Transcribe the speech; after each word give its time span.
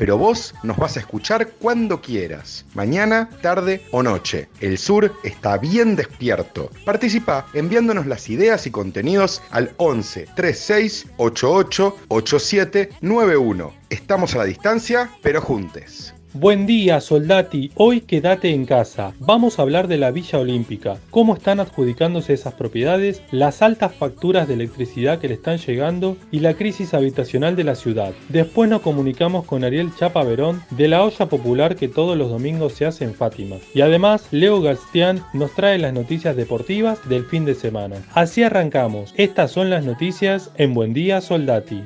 pero 0.00 0.16
vos 0.16 0.54
nos 0.62 0.78
vas 0.78 0.96
a 0.96 1.00
escuchar 1.00 1.50
cuando 1.60 2.00
quieras, 2.00 2.64
mañana, 2.72 3.28
tarde 3.42 3.82
o 3.90 4.02
noche. 4.02 4.48
El 4.60 4.78
sur 4.78 5.12
está 5.24 5.58
bien 5.58 5.94
despierto. 5.94 6.70
Participa 6.86 7.46
enviándonos 7.52 8.06
las 8.06 8.30
ideas 8.30 8.66
y 8.66 8.70
contenidos 8.70 9.42
al 9.50 9.74
11 9.76 10.28
36 10.34 11.06
88 11.18 11.96
87 12.08 12.88
91. 13.02 13.74
Estamos 13.90 14.34
a 14.34 14.38
la 14.38 14.44
distancia, 14.44 15.10
pero 15.20 15.42
juntes. 15.42 16.14
Buen 16.32 16.64
día, 16.64 17.00
soldati. 17.00 17.72
Hoy 17.74 18.02
quédate 18.02 18.50
en 18.50 18.64
casa. 18.64 19.14
Vamos 19.18 19.58
a 19.58 19.62
hablar 19.62 19.88
de 19.88 19.96
la 19.98 20.12
Villa 20.12 20.38
Olímpica, 20.38 20.96
cómo 21.10 21.34
están 21.34 21.58
adjudicándose 21.58 22.34
esas 22.34 22.54
propiedades, 22.54 23.20
las 23.32 23.62
altas 23.62 23.92
facturas 23.92 24.46
de 24.46 24.54
electricidad 24.54 25.18
que 25.18 25.26
le 25.26 25.34
están 25.34 25.58
llegando 25.58 26.16
y 26.30 26.38
la 26.38 26.54
crisis 26.54 26.94
habitacional 26.94 27.56
de 27.56 27.64
la 27.64 27.74
ciudad. 27.74 28.12
Después 28.28 28.70
nos 28.70 28.80
comunicamos 28.80 29.44
con 29.44 29.64
Ariel 29.64 29.90
Chapa 29.98 30.22
Verón 30.22 30.62
de 30.70 30.86
la 30.86 31.02
olla 31.02 31.26
popular 31.26 31.74
que 31.74 31.88
todos 31.88 32.16
los 32.16 32.30
domingos 32.30 32.74
se 32.74 32.86
hace 32.86 33.02
en 33.04 33.14
Fátima. 33.14 33.56
Y 33.74 33.80
además, 33.80 34.28
Leo 34.30 34.60
Gastián 34.60 35.24
nos 35.32 35.52
trae 35.56 35.78
las 35.78 35.92
noticias 35.92 36.36
deportivas 36.36 37.08
del 37.08 37.24
fin 37.24 37.44
de 37.44 37.56
semana. 37.56 37.96
Así 38.14 38.44
arrancamos. 38.44 39.14
Estas 39.16 39.50
son 39.50 39.68
las 39.68 39.84
noticias 39.84 40.52
en 40.58 40.74
Buen 40.74 40.94
Día, 40.94 41.20
Soldati. 41.20 41.82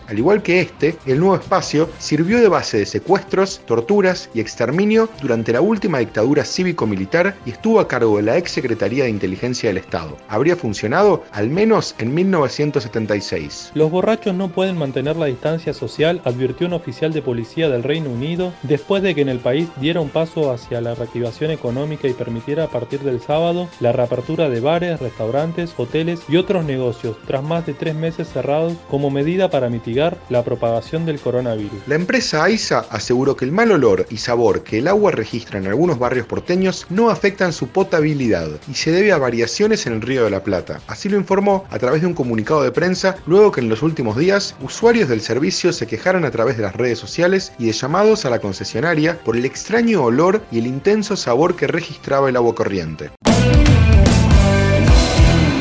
Al 0.08 0.18
igual 0.18 0.42
que 0.42 0.62
este, 0.62 0.96
el 1.06 1.20
nuevo 1.20 1.36
espacio 1.36 1.90
sirvió 2.00 2.40
de 2.40 2.48
base 2.48 2.78
de 2.78 2.86
secuestros, 2.86 3.62
torturas 3.66 4.30
y 4.34 4.40
exterminio 4.40 5.10
durante 5.22 5.52
la 5.52 5.62
última 5.62 6.00
dictadura 6.00 6.46
cívico-militar 6.46 7.36
y 7.46 7.52
estuvo 7.52 7.80
a 7.80 7.88
cargo 7.88 8.18
de 8.18 8.24
la 8.24 8.38
ex 8.38 8.52
Secretaría 8.52 9.06
de 9.06 9.10
Inteligencia 9.10 9.70
del 9.70 9.78
Estado. 9.78 10.18
Habría 10.30 10.56
funcionado 10.56 11.24
al 11.32 11.50
menos 11.50 11.96
en 12.00 12.14
1976. 12.14 13.72
Los 13.74 13.92
borrachos 13.92 14.36
no 14.36 14.50
pueden 14.50 14.78
mantener 14.78 15.16
la 15.16 15.26
distancia 15.26 15.74
social, 15.74 16.22
advirtió 16.24 16.68
un 16.68 16.74
oficial 16.74 17.12
de 17.12 17.22
policía 17.22 17.70
del 17.70 17.84
Reino 17.84 18.10
Unido 18.10 18.54
después 18.64 19.04
de 19.04 19.16
que 19.16 19.22
en 19.22 19.30
el 19.30 19.40
país 19.40 19.68
diera 19.82 20.02
un 20.02 20.10
paso 20.10 20.52
hacia 20.52 20.82
la 20.82 20.96
reactivación 20.96 21.52
económica 21.52 22.08
y 22.08 22.14
permitiera 22.14 22.66
a 22.66 22.70
partir 22.70 23.00
del 23.02 23.20
sábado 23.20 23.68
la 23.80 23.92
reapertura 23.92 24.50
de 24.50 24.60
bares, 24.60 25.00
restaurantes, 25.00 25.74
hoteles 25.78 26.22
y 26.30 26.38
otros 26.38 26.66
negocios 26.66 27.18
tras 27.26 27.44
más 27.44 27.66
de 27.66 27.74
tres 27.74 27.96
meses 27.96 28.30
cerrados 28.30 28.74
como 28.90 29.10
medida 29.10 29.50
para 29.50 29.70
mitigar 29.70 29.87
la 29.88 30.44
propagación 30.44 31.06
del 31.06 31.20
coronavirus. 31.20 31.88
La 31.88 31.96
empresa 31.96 32.44
AISA 32.44 32.86
aseguró 32.90 33.38
que 33.38 33.46
el 33.46 33.54
mal 33.54 33.72
olor 33.72 34.06
y 34.10 34.18
sabor 34.18 34.64
que 34.64 34.80
el 34.80 34.88
agua 34.88 35.12
registra 35.12 35.60
en 35.60 35.68
algunos 35.68 35.98
barrios 35.98 36.26
porteños 36.26 36.86
no 36.90 37.10
afectan 37.10 37.54
su 37.54 37.68
potabilidad 37.68 38.50
y 38.70 38.74
se 38.74 38.92
debe 38.92 39.14
a 39.14 39.18
variaciones 39.18 39.88
en 39.88 39.94
el 39.94 40.02
río 40.02 40.26
de 40.26 40.30
la 40.30 40.44
Plata. 40.44 40.82
Así 40.88 41.08
lo 41.08 41.18
informó 41.18 41.66
a 41.70 41.80
través 41.80 42.02
de 42.02 42.08
un 42.08 42.14
comunicado 42.14 42.64
de 42.64 42.72
prensa 42.72 43.16
luego 43.26 43.52
que 43.52 43.62
en 43.62 43.70
los 43.70 43.82
últimos 43.82 44.18
días 44.18 44.56
usuarios 44.62 45.08
del 45.08 45.22
servicio 45.22 45.72
se 45.72 45.88
quejaron 45.88 46.26
a 46.26 46.32
través 46.32 46.58
de 46.58 46.64
las 46.64 46.76
redes 46.76 47.00
sociales 47.00 47.54
y 47.58 47.68
de 47.68 47.72
llamados 47.72 48.26
a 48.26 48.30
la 48.30 48.40
concesionaria 48.40 49.18
por 49.24 49.38
el 49.38 49.46
extraño 49.46 50.04
olor 50.04 50.42
y 50.52 50.60
el 50.60 50.68
intenso 50.68 51.16
sabor 51.16 51.56
que 51.56 51.68
registraba 51.68 52.28
el 52.30 52.36
agua 52.36 52.56
corriente. 52.56 53.12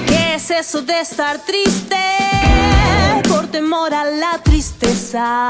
¿Qué 0.06 0.34
es 0.34 0.50
eso 0.50 0.82
de 0.82 1.00
estar 1.00 1.44
triste? 1.44 1.96
Por 3.46 3.52
temor 3.52 3.94
a 3.94 4.04
la 4.04 4.38
tristeza. 4.42 5.46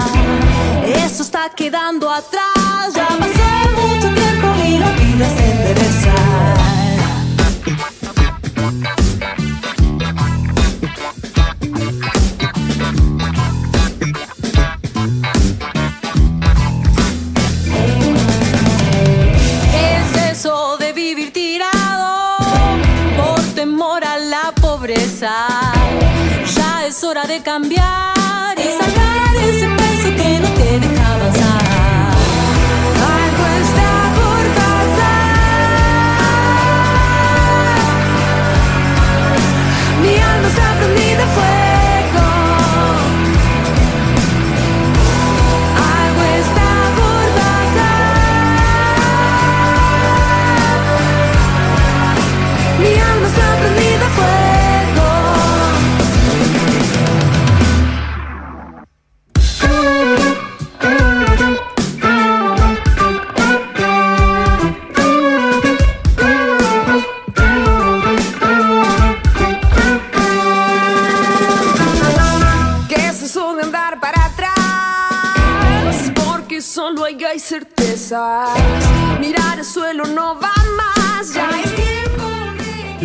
Eso 0.85 1.23
está 1.23 1.49
quedando 1.57 2.11
atrás. 2.11 2.93
Ya 2.95 3.09
pasé 3.09 3.71
mucho 3.75 4.09
tiempo 4.15 4.49
y 4.67 4.79
la 4.79 4.91
vida 4.93 5.27
se 5.35 5.51
endereza. 5.51 6.16
Hora 27.07 27.25
de 27.25 27.41
cambiar 27.41 28.16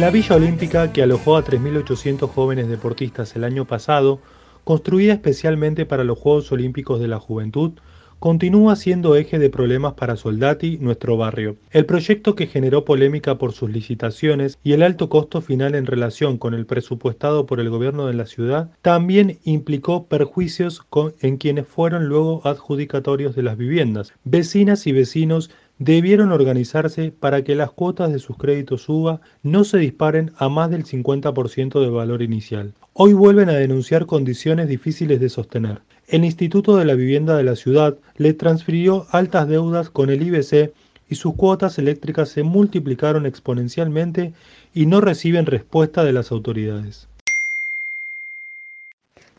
La 0.02 0.10
Villa 0.10 0.36
Olímpica, 0.36 0.92
que 0.92 1.04
alojó 1.04 1.38
a 1.38 1.46
3.800 1.46 2.28
jóvenes 2.28 2.68
deportistas 2.68 3.36
el 3.36 3.44
año 3.44 3.66
pasado, 3.66 4.20
construida 4.64 5.14
especialmente 5.14 5.86
para 5.86 6.04
los 6.04 6.18
Juegos 6.18 6.52
Olímpicos 6.52 7.00
de 7.00 7.08
la 7.08 7.20
Juventud, 7.20 7.74
continúa 8.18 8.76
siendo 8.76 9.16
eje 9.16 9.38
de 9.38 9.52
problemas 9.52 9.94
para 9.94 10.16
Soldati, 10.16 10.80
nuestro 10.80 11.18
barrio. 11.18 11.58
El 11.70 11.86
proyecto 11.86 12.34
que 12.34 12.48
generó 12.48 12.84
polémica 12.84 13.38
por 13.38 13.52
sus 13.52 13.70
licitaciones 13.70 14.58
y 14.64 14.74
el 14.74 14.82
alto 14.82 15.08
costo 15.08 15.40
final 15.40 15.76
en 15.76 15.86
relación 15.86 16.40
con 16.40 16.56
el 16.56 16.66
presupuestado 16.66 17.46
por 17.46 17.60
el 17.60 17.70
gobierno 17.70 18.08
de 18.08 18.16
la 18.16 18.26
ciudad, 18.26 18.72
también 18.82 19.38
implicó 19.44 20.08
perjuicios 20.08 20.82
en 21.22 21.38
quienes 21.38 21.68
fueron 21.68 22.08
luego 22.08 22.42
adjudicatorios 22.44 23.36
de 23.36 23.44
las 23.44 23.56
viviendas. 23.56 24.14
Vecinas 24.24 24.88
y 24.88 24.94
vecinos 24.94 25.52
debieron 25.82 26.32
organizarse 26.32 27.12
para 27.12 27.44
que 27.44 27.56
las 27.56 27.72
cuotas 27.72 28.14
de 28.14 28.20
sus 28.20 28.38
créditos 28.38 28.88
UBA 28.88 29.20
no 29.42 29.64
se 29.64 29.80
disparen 29.80 30.32
a 30.38 30.48
más 30.48 30.70
del 30.70 30.86
50% 30.86 31.82
del 31.82 31.90
valor 31.90 32.22
inicial. 32.22 32.76
Hoy 32.94 33.14
vuelven 33.14 33.50
a 33.50 33.54
denunciar 33.54 34.06
condiciones 34.06 34.68
difíciles 34.68 35.20
de 35.20 35.30
sostener. 35.30 35.82
El 36.08 36.24
Instituto 36.24 36.78
de 36.78 36.86
la 36.86 36.94
Vivienda 36.94 37.36
de 37.36 37.44
la 37.44 37.56
ciudad 37.56 37.98
le 38.18 38.34
transfirió 38.34 39.08
altas 39.10 39.48
deudas 39.48 39.90
con 39.90 40.12
el 40.12 40.22
IBC 40.22 40.72
y 41.10 41.16
sus 41.16 41.34
cuotas 41.34 41.80
eléctricas 41.80 42.30
se 42.30 42.44
multiplicaron 42.44 43.26
exponencialmente 43.26 44.34
y 44.76 44.86
no 44.86 45.02
reciben 45.02 45.48
respuesta 45.48 46.04
de 46.04 46.14
las 46.14 46.32
autoridades. 46.32 47.08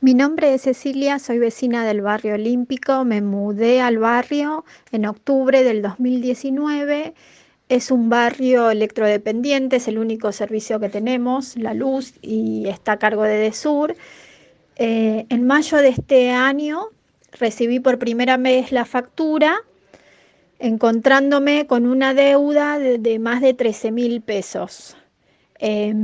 Mi 0.02 0.14
nombre 0.14 0.52
es 0.52 0.62
Cecilia, 0.62 1.20
soy 1.20 1.38
vecina 1.38 1.87
del 1.87 2.00
barrio 2.00 2.34
olímpico, 2.34 3.04
me 3.04 3.22
mudé 3.22 3.81
al 3.81 3.99
barrio 3.99 4.64
en 4.90 5.06
octubre 5.06 5.62
del 5.62 5.81
2019. 5.81 7.14
Es 7.69 7.93
un 7.93 8.08
barrio 8.08 8.70
electrodependiente, 8.70 9.76
es 9.76 9.87
el 9.87 9.99
único 9.99 10.32
servicio 10.32 10.81
que 10.81 10.88
tenemos, 10.88 11.56
la 11.56 11.72
luz, 11.72 12.14
y 12.20 12.69
está 12.69 12.93
a 12.93 12.99
cargo 12.99 13.22
de 13.22 13.37
DESUR. 13.37 13.94
Eh, 14.75 15.26
en 15.28 15.46
mayo 15.46 15.76
de 15.76 15.90
este 15.90 16.32
año 16.32 16.88
recibí 17.38 17.78
por 17.78 18.00
primera 18.00 18.37
vez 18.38 18.72
la 18.72 18.84
factura, 18.84 19.55
encontrándome 20.58 21.69
con 21.69 21.87
una 21.87 22.12
deuda 22.12 22.81
de, 22.81 23.19
más 23.20 23.40
de 23.40 23.55
13 23.55 23.93
mil 23.93 24.20
pesos. 24.20 24.96
Eh, 25.60 25.94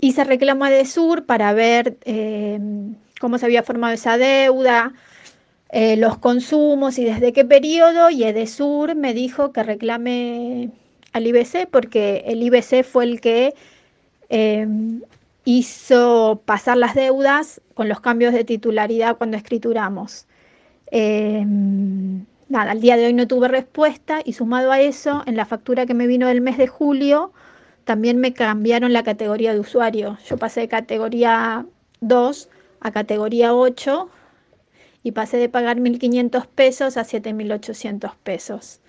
hice 0.00 0.24
reclamo 0.24 0.64
a 0.64 0.70
DESUR 0.70 1.26
para 1.26 1.52
ver 1.52 1.98
eh, 2.06 2.58
cómo 3.22 3.38
se 3.38 3.46
había 3.46 3.62
formado 3.62 3.94
esa 3.94 4.18
deuda, 4.18 4.94
eh, 5.70 5.96
los 5.96 6.18
consumos 6.18 6.98
y 6.98 7.04
desde 7.04 7.32
qué 7.32 7.44
periodo, 7.44 8.10
y 8.10 8.24
EDESUR 8.24 8.96
me 8.96 9.14
dijo 9.14 9.52
que 9.52 9.62
reclame 9.62 10.70
al 11.12 11.28
IBC 11.28 11.68
porque 11.70 12.24
el 12.26 12.42
IBC 12.42 12.82
fue 12.82 13.04
el 13.04 13.20
que 13.20 13.54
eh, 14.28 14.66
hizo 15.44 16.42
pasar 16.44 16.78
las 16.78 16.96
deudas 16.96 17.60
con 17.74 17.88
los 17.88 18.00
cambios 18.00 18.34
de 18.34 18.42
titularidad 18.42 19.16
cuando 19.16 19.36
escrituramos. 19.36 20.26
Eh, 20.90 21.44
nada, 22.48 22.72
al 22.72 22.80
día 22.80 22.96
de 22.96 23.06
hoy 23.06 23.12
no 23.12 23.28
tuve 23.28 23.46
respuesta 23.46 24.20
y 24.24 24.32
sumado 24.32 24.72
a 24.72 24.80
eso, 24.80 25.22
en 25.26 25.36
la 25.36 25.46
factura 25.46 25.86
que 25.86 25.94
me 25.94 26.08
vino 26.08 26.26
del 26.26 26.40
mes 26.40 26.58
de 26.58 26.66
julio, 26.66 27.32
también 27.84 28.18
me 28.18 28.32
cambiaron 28.32 28.92
la 28.92 29.04
categoría 29.04 29.54
de 29.54 29.60
usuario. 29.60 30.18
Yo 30.26 30.36
pasé 30.38 30.62
de 30.62 30.68
categoría 30.68 31.64
2 32.00 32.48
a 32.82 32.92
categoría 32.92 33.54
8 33.54 34.10
y 35.02 35.12
pasé 35.12 35.36
de 35.38 35.48
pagar 35.48 35.78
1.500 35.78 36.46
pesos 36.46 36.96
a 36.96 37.04
7.800 37.04 38.14
pesos. 38.22 38.80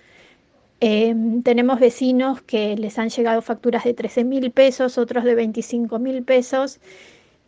Eh, 0.80 1.14
tenemos 1.42 1.80
vecinos 1.80 2.42
que 2.42 2.76
les 2.76 2.98
han 2.98 3.08
llegado 3.08 3.40
facturas 3.42 3.84
de 3.84 3.96
13.000 3.96 4.52
pesos, 4.52 4.98
otros 4.98 5.24
de 5.24 5.36
25.000 5.36 6.24
pesos 6.24 6.80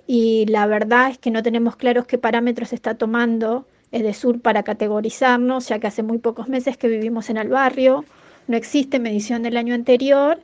y 0.07 0.47
la 0.47 0.67
verdad 0.67 1.11
es 1.11 1.19
que 1.19 1.31
no 1.31 1.43
tenemos 1.43 1.77
claros 1.77 2.07
qué 2.07 2.19
parámetros 2.19 2.73
está 2.73 2.95
tomando 2.95 3.67
EDESUR 3.93 4.41
para 4.41 4.63
categorizarnos, 4.63 5.69
ya 5.69 5.79
que 5.79 5.89
hace 5.89 6.03
muy 6.03 6.19
pocos 6.19 6.49
meses 6.49 6.77
que 6.77 6.89
vivimos 6.89 7.31
en 7.31 7.37
el 7.37 7.49
barrio, 7.49 8.05
no 8.47 8.57
existe 8.57 9.01
medición 9.01 9.43
del 9.43 9.57
año 9.57 9.75
anterior 9.75 10.41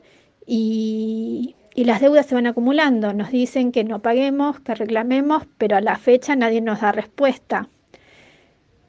y, 0.46 1.54
y 1.74 1.84
las 1.84 2.00
deudas 2.00 2.26
se 2.26 2.34
van 2.34 2.46
acumulando. 2.46 3.12
Nos 3.12 3.30
dicen 3.30 3.72
que 3.72 3.84
no 3.84 4.00
paguemos, 4.00 4.60
que 4.60 4.74
reclamemos, 4.74 5.44
pero 5.58 5.76
a 5.76 5.80
la 5.80 5.96
fecha 5.96 6.36
nadie 6.36 6.60
nos 6.60 6.80
da 6.80 6.92
respuesta. 6.92 7.68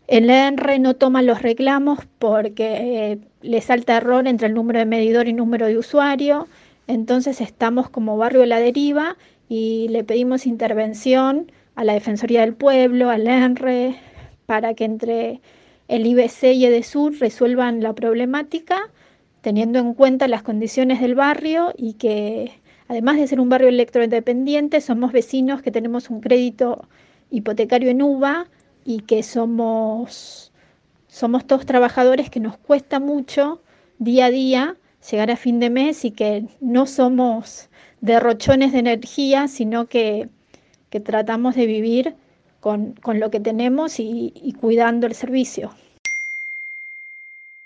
El 0.08 0.30
ENRE 0.30 0.80
no 0.80 0.96
toma 0.96 1.22
los 1.22 1.42
reclamos 1.42 2.00
porque 2.20 3.12
eh, 3.12 3.20
le 3.42 3.62
salta 3.62 3.98
error 3.98 4.28
entre 4.28 4.48
el 4.48 4.54
número 4.54 4.80
de 4.80 4.86
medidor 4.86 5.28
y 5.28 5.34
número 5.34 5.66
de 5.68 5.78
usuario. 5.78 6.48
Entonces 6.88 7.40
estamos 7.40 7.90
como 7.90 8.18
barrio 8.18 8.44
a 8.44 8.46
la 8.46 8.60
deriva 8.60 9.16
y 9.48 9.88
le 9.90 10.04
pedimos 10.04 10.46
intervención 10.46 11.52
a 11.76 11.86
la 11.86 11.94
Defensoría 11.94 12.42
del 12.42 12.54
Pueblo, 12.54 13.10
al 13.10 13.28
ENRE, 13.28 13.96
para 14.46 14.74
que 14.74 14.84
entre 14.84 15.40
el 15.88 16.06
IBC 16.06 16.44
y 16.54 16.66
EDESUR 16.66 17.18
resuelvan 17.20 17.82
la 17.82 17.94
problemática 17.94 18.90
teniendo 19.44 19.78
en 19.80 19.94
cuenta 19.94 20.28
las 20.30 20.42
condiciones 20.42 21.02
del 21.02 21.16
barrio 21.16 21.74
y 21.78 21.94
que 21.94 22.54
además 22.88 23.18
de 23.18 23.28
ser 23.28 23.40
un 23.40 23.50
barrio 23.50 23.70
electroindependiente, 23.70 24.82
somos 24.82 25.12
vecinos 25.12 25.62
que 25.62 25.72
tenemos 25.72 26.10
un 26.10 26.22
crédito 26.22 26.88
hipotecario 27.30 27.90
en 27.90 28.02
UVA 28.02 28.48
y 28.86 29.02
que 29.02 29.24
somos, 29.24 30.52
somos 31.08 31.46
todos 31.46 31.66
trabajadores 31.66 32.30
que 32.30 32.40
nos 32.40 32.58
cuesta 32.58 33.00
mucho 33.00 33.62
día 34.00 34.26
a 34.26 34.32
día 34.32 34.78
llegar 35.10 35.32
a 35.32 35.36
fin 35.36 35.60
de 35.60 35.70
mes 35.70 36.06
y 36.06 36.12
que 36.12 36.46
no 36.62 36.86
somos 36.86 37.70
derrochones 38.02 38.72
de 38.72 38.80
energía, 38.80 39.48
sino 39.48 39.88
que, 39.88 40.30
que 40.90 41.00
tratamos 41.00 41.56
de 41.56 41.66
vivir 41.66 42.16
con, 42.60 42.94
con 42.94 43.20
lo 43.20 43.30
que 43.30 43.40
tenemos 43.40 44.00
y 44.00 44.56
cuidando 44.60 45.08
el 45.08 45.14
servicio. 45.14 45.72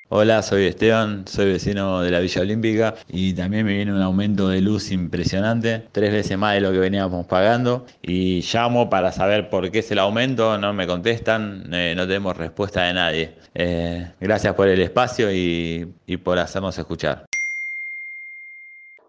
Hola, 0.09 0.41
soy 0.41 0.67
Esteban, 0.67 1.27
soy 1.27 1.51
vecino 1.51 2.01
de 2.01 2.11
la 2.11 2.19
Villa 2.21 2.41
Olímpica 2.41 2.95
y 3.09 3.33
también 3.33 3.65
me 3.65 3.73
viene 3.73 3.91
un 3.91 4.01
aumento 4.01 4.47
de 4.47 4.61
luz 4.61 4.89
impresionante, 4.91 5.83
tres 5.91 6.13
veces 6.13 6.37
más 6.37 6.53
de 6.53 6.61
lo 6.61 6.71
que 6.71 6.77
veníamos 6.77 7.25
pagando 7.25 7.85
y 8.01 8.39
llamo 8.39 8.89
para 8.89 9.11
saber 9.11 9.49
por 9.49 9.69
qué 9.69 9.79
es 9.79 9.91
el 9.91 9.99
aumento, 9.99 10.57
no 10.57 10.71
me 10.71 10.87
contestan, 10.87 11.69
eh, 11.73 11.93
no 11.93 12.07
tenemos 12.07 12.37
respuesta 12.37 12.83
de 12.83 12.93
nadie. 12.93 13.35
Eh, 13.53 14.13
gracias 14.21 14.55
por 14.55 14.69
el 14.69 14.79
espacio 14.79 15.29
y, 15.29 15.93
por 16.23 16.39
hacernos 16.39 16.77
escuchar. 16.77 17.25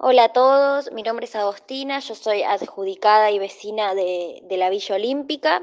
Hola 0.00 0.24
a 0.24 0.32
todos, 0.32 0.90
mi 0.90 1.04
nombre 1.04 1.26
es 1.26 1.36
Agostina, 1.36 2.00
yo 2.00 2.16
soy 2.16 2.42
adjudicada 2.42 3.30
y 3.30 3.38
vecina 3.38 3.94
de 3.94 4.56
la 4.58 4.68
Villa 4.68 4.96
Olímpica. 4.96 5.62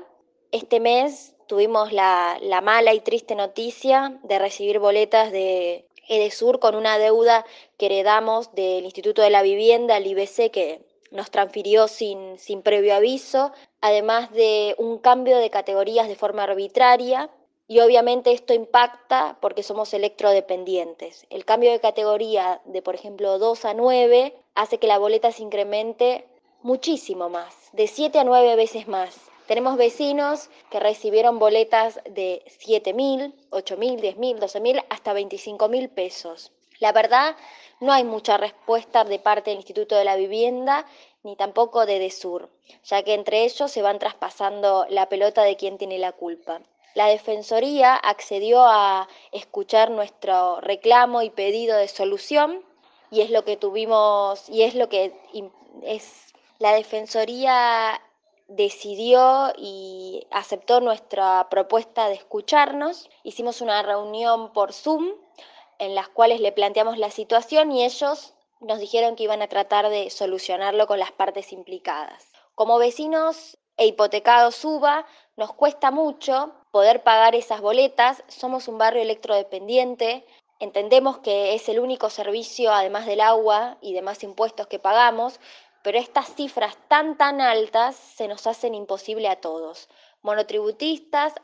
Este 0.53 0.79
mes 0.79 1.34
tuvimos 1.47 1.91
la, 1.91 2.37
la, 2.41 2.61
mala 2.61 2.93
y 2.93 2.99
triste 2.99 3.35
noticia 3.35 4.19
de 4.23 4.39
recibir 4.39 4.79
boletas 4.79 5.31
de 5.31 5.85
Edesur 6.07 6.59
con 6.59 6.75
una 6.75 6.97
deuda 6.97 7.45
que 7.77 7.87
heredamos 7.87 8.53
del 8.53 8.85
Instituto 8.85 9.21
de 9.21 9.29
la 9.29 9.41
Vivienda, 9.41 9.97
el 9.97 10.07
IBC, 10.07 10.51
que 10.51 10.81
nos 11.11 11.31
transfirió 11.31 11.87
sin, 11.87 12.37
sin 12.37 12.61
previo 12.61 12.95
aviso, 12.95 13.51
además 13.81 14.31
de 14.31 14.75
un 14.77 14.97
cambio 14.97 15.37
de 15.37 15.49
categorías 15.49 16.07
de 16.07 16.15
forma 16.15 16.43
arbitraria. 16.43 17.29
Y 17.67 17.79
obviamente 17.79 18.31
esto 18.31 18.53
impacta 18.53 19.37
porque 19.41 19.63
somos 19.63 19.91
electrodependientes. 19.95 21.25
El 21.31 21.45
cambio 21.45 21.71
de 21.71 21.79
categoría 21.79 22.61
de, 22.65 22.83
por 22.83 22.93
ejemplo, 22.93 23.39
2 23.39 23.65
a 23.65 23.73
9 23.73 24.35
hace 24.53 24.77
que 24.77 24.85
la 24.85 24.99
boleta 24.99 25.31
se 25.31 25.41
incremente 25.41 26.27
muchísimo 26.61 27.29
más, 27.29 27.69
de 27.73 27.87
7 27.87 28.19
a 28.19 28.23
9 28.23 28.55
veces 28.55 28.87
más. 28.87 29.31
Tenemos 29.47 29.77
vecinos 29.77 30.49
que 30.71 30.79
recibieron 30.79 31.37
boletas 31.37 31.99
de 32.09 32.43
7 32.47 32.93
mil, 32.93 33.35
8 33.51 33.77
mil, 33.77 34.01
10 34.01 34.17
mil, 34.17 34.39
12 34.39 34.59
mil, 34.59 34.81
hasta 34.89 35.13
25 35.13 35.69
mil 35.69 35.89
pesos. 35.89 36.51
La 36.79 36.91
verdad, 36.91 37.35
no 37.79 37.93
hay 37.93 38.03
mucha 38.03 38.37
respuesta 38.37 39.03
de 39.03 39.19
parte 39.19 39.51
del 39.51 39.57
Instituto 39.59 39.95
de 39.95 40.03
la 40.03 40.15
Vivienda 40.15 40.85
ni 41.23 41.35
tampoco 41.35 41.85
de 41.85 41.99
DESUR, 41.99 42.49
ya 42.83 43.03
que 43.03 43.13
entre 43.13 43.43
ellos 43.43 43.71
se 43.71 43.81
van 43.81 43.99
traspasando 43.99 44.85
la 44.89 45.09
pelota 45.09 45.43
de 45.43 45.55
quién 45.55 45.77
tiene 45.77 45.99
la 45.99 46.11
culpa. 46.11 46.61
La 46.93 47.07
Defensoría 47.07 47.95
accedió 47.95 48.63
a 48.63 49.07
escuchar 49.31 49.91
nuestro 49.91 50.61
reclamo 50.61 51.21
y 51.21 51.29
pedido 51.29 51.77
de 51.77 51.87
solución 51.87 52.63
y 53.11 53.21
es 53.21 53.29
lo 53.29 53.43
que 53.43 53.57
tuvimos 53.57 54.49
y 54.49 54.63
es 54.63 54.75
lo 54.75 54.87
que 54.89 55.13
es 55.83 56.33
la 56.59 56.73
Defensoría 56.73 58.01
decidió 58.47 59.53
y 59.57 60.27
aceptó 60.31 60.79
nuestra 60.81 61.47
propuesta 61.49 62.07
de 62.07 62.15
escucharnos. 62.15 63.09
Hicimos 63.23 63.61
una 63.61 63.81
reunión 63.81 64.53
por 64.53 64.73
Zoom 64.73 65.13
en 65.79 65.95
las 65.95 66.09
cuales 66.09 66.39
le 66.39 66.51
planteamos 66.51 66.97
la 66.97 67.11
situación 67.11 67.71
y 67.71 67.83
ellos 67.83 68.33
nos 68.61 68.79
dijeron 68.79 69.15
que 69.15 69.23
iban 69.23 69.41
a 69.41 69.47
tratar 69.47 69.89
de 69.89 70.09
solucionarlo 70.09 70.87
con 70.87 70.99
las 70.99 71.11
partes 71.11 71.51
implicadas. 71.51 72.31
Como 72.55 72.77
vecinos 72.77 73.57
e 73.77 73.87
hipotecados 73.87 74.55
suba, 74.55 75.05
nos 75.35 75.53
cuesta 75.53 75.91
mucho 75.91 76.53
poder 76.71 77.03
pagar 77.03 77.35
esas 77.35 77.61
boletas, 77.61 78.23
somos 78.27 78.67
un 78.67 78.77
barrio 78.77 79.01
electrodependiente, 79.01 80.25
entendemos 80.59 81.17
que 81.19 81.53
es 81.53 81.67
el 81.67 81.79
único 81.79 82.09
servicio, 82.09 82.71
además 82.71 83.05
del 83.05 83.21
agua 83.21 83.77
y 83.81 83.93
demás 83.93 84.23
impuestos 84.23 84.67
que 84.67 84.79
pagamos, 84.79 85.39
pero 85.85 85.99
estas 85.99 86.33
cifras 86.33 86.75
tan 86.87 87.15
tan 87.15 87.41
altas 87.41 87.95
se 87.95 88.27
nos 88.27 88.47
hacen 88.47 88.73
imposible 88.73 89.27
a 89.27 89.35
todos. 89.35 89.87
Monotributistas, 90.23 91.35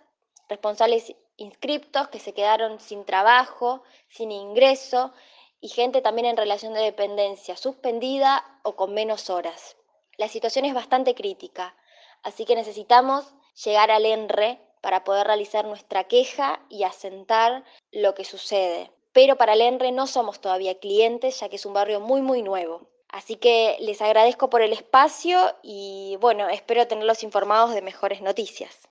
responsables 0.49 1.13
inscriptos 1.37 2.07
que 2.07 2.17
se 2.17 2.33
quedaron 2.33 2.79
sin 2.79 3.05
trabajo, 3.05 3.83
sin 4.09 4.31
ingreso 4.31 5.13
y 5.59 5.67
gente 5.67 6.01
también 6.01 6.25
en 6.25 6.37
relación 6.37 6.73
de 6.73 6.81
dependencia, 6.81 7.55
suspendida 7.55 8.43
o 8.63 8.75
con 8.75 8.95
menos 8.95 9.29
horas. 9.29 9.77
La 10.17 10.27
situación 10.27 10.65
es 10.65 10.73
bastante 10.73 11.13
crítica, 11.13 11.75
así 12.23 12.45
que 12.45 12.55
necesitamos 12.55 13.35
llegar 13.63 13.91
al 13.91 14.07
ENRE 14.07 14.59
para 14.81 15.03
poder 15.03 15.27
realizar 15.27 15.65
nuestra 15.65 16.05
queja 16.05 16.65
y 16.67 16.81
asentar 16.81 17.63
lo 17.91 18.15
que 18.15 18.25
sucede. 18.25 18.89
Pero 19.13 19.35
para 19.35 19.53
el 19.53 19.61
ENRE 19.61 19.91
no 19.91 20.07
somos 20.07 20.41
todavía 20.41 20.79
clientes, 20.79 21.39
ya 21.39 21.47
que 21.47 21.57
es 21.57 21.65
un 21.67 21.73
barrio 21.73 21.99
muy 21.99 22.23
muy 22.23 22.41
nuevo. 22.41 22.90
Así 23.11 23.35
que 23.35 23.77
les 23.79 24.01
agradezco 24.01 24.49
por 24.49 24.61
el 24.61 24.73
espacio 24.73 25.37
y 25.61 26.17
bueno, 26.21 26.47
espero 26.49 26.87
tenerlos 26.87 27.23
informados 27.23 27.73
de 27.73 27.81
mejores 27.81 28.21
noticias. 28.21 28.90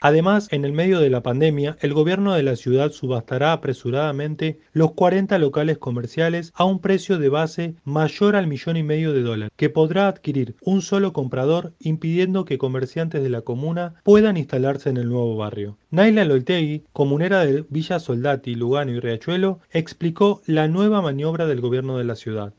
Además, 0.00 0.48
en 0.50 0.64
el 0.64 0.72
medio 0.72 0.98
de 0.98 1.10
la 1.10 1.22
pandemia, 1.22 1.76
el 1.80 1.92
gobierno 1.92 2.32
de 2.32 2.42
la 2.42 2.56
ciudad 2.56 2.90
subastará 2.90 3.52
apresuradamente 3.52 4.58
los 4.72 4.92
40 4.92 5.38
locales 5.38 5.76
comerciales 5.76 6.52
a 6.54 6.64
un 6.64 6.80
precio 6.80 7.18
de 7.18 7.28
base 7.28 7.74
mayor 7.84 8.34
al 8.34 8.46
millón 8.46 8.78
y 8.78 8.82
medio 8.82 9.12
de 9.12 9.20
dólares, 9.20 9.52
que 9.56 9.68
podrá 9.68 10.08
adquirir 10.08 10.54
un 10.62 10.80
solo 10.80 11.12
comprador, 11.12 11.74
impidiendo 11.80 12.46
que 12.46 12.56
comerciantes 12.56 13.22
de 13.22 13.28
la 13.28 13.42
comuna 13.42 13.94
puedan 14.02 14.38
instalarse 14.38 14.88
en 14.88 14.96
el 14.96 15.10
nuevo 15.10 15.36
barrio. 15.36 15.76
Naila 15.90 16.24
Loitegui, 16.24 16.84
comunera 16.94 17.44
de 17.44 17.66
Villa 17.68 18.00
Soldati, 18.00 18.54
Lugano 18.54 18.92
y 18.92 19.00
Riachuelo, 19.00 19.60
explicó 19.70 20.40
la 20.46 20.66
nueva 20.66 21.02
maniobra 21.02 21.46
del 21.46 21.60
gobierno 21.60 21.98
de 21.98 22.04
la 22.04 22.16
ciudad. 22.16 22.54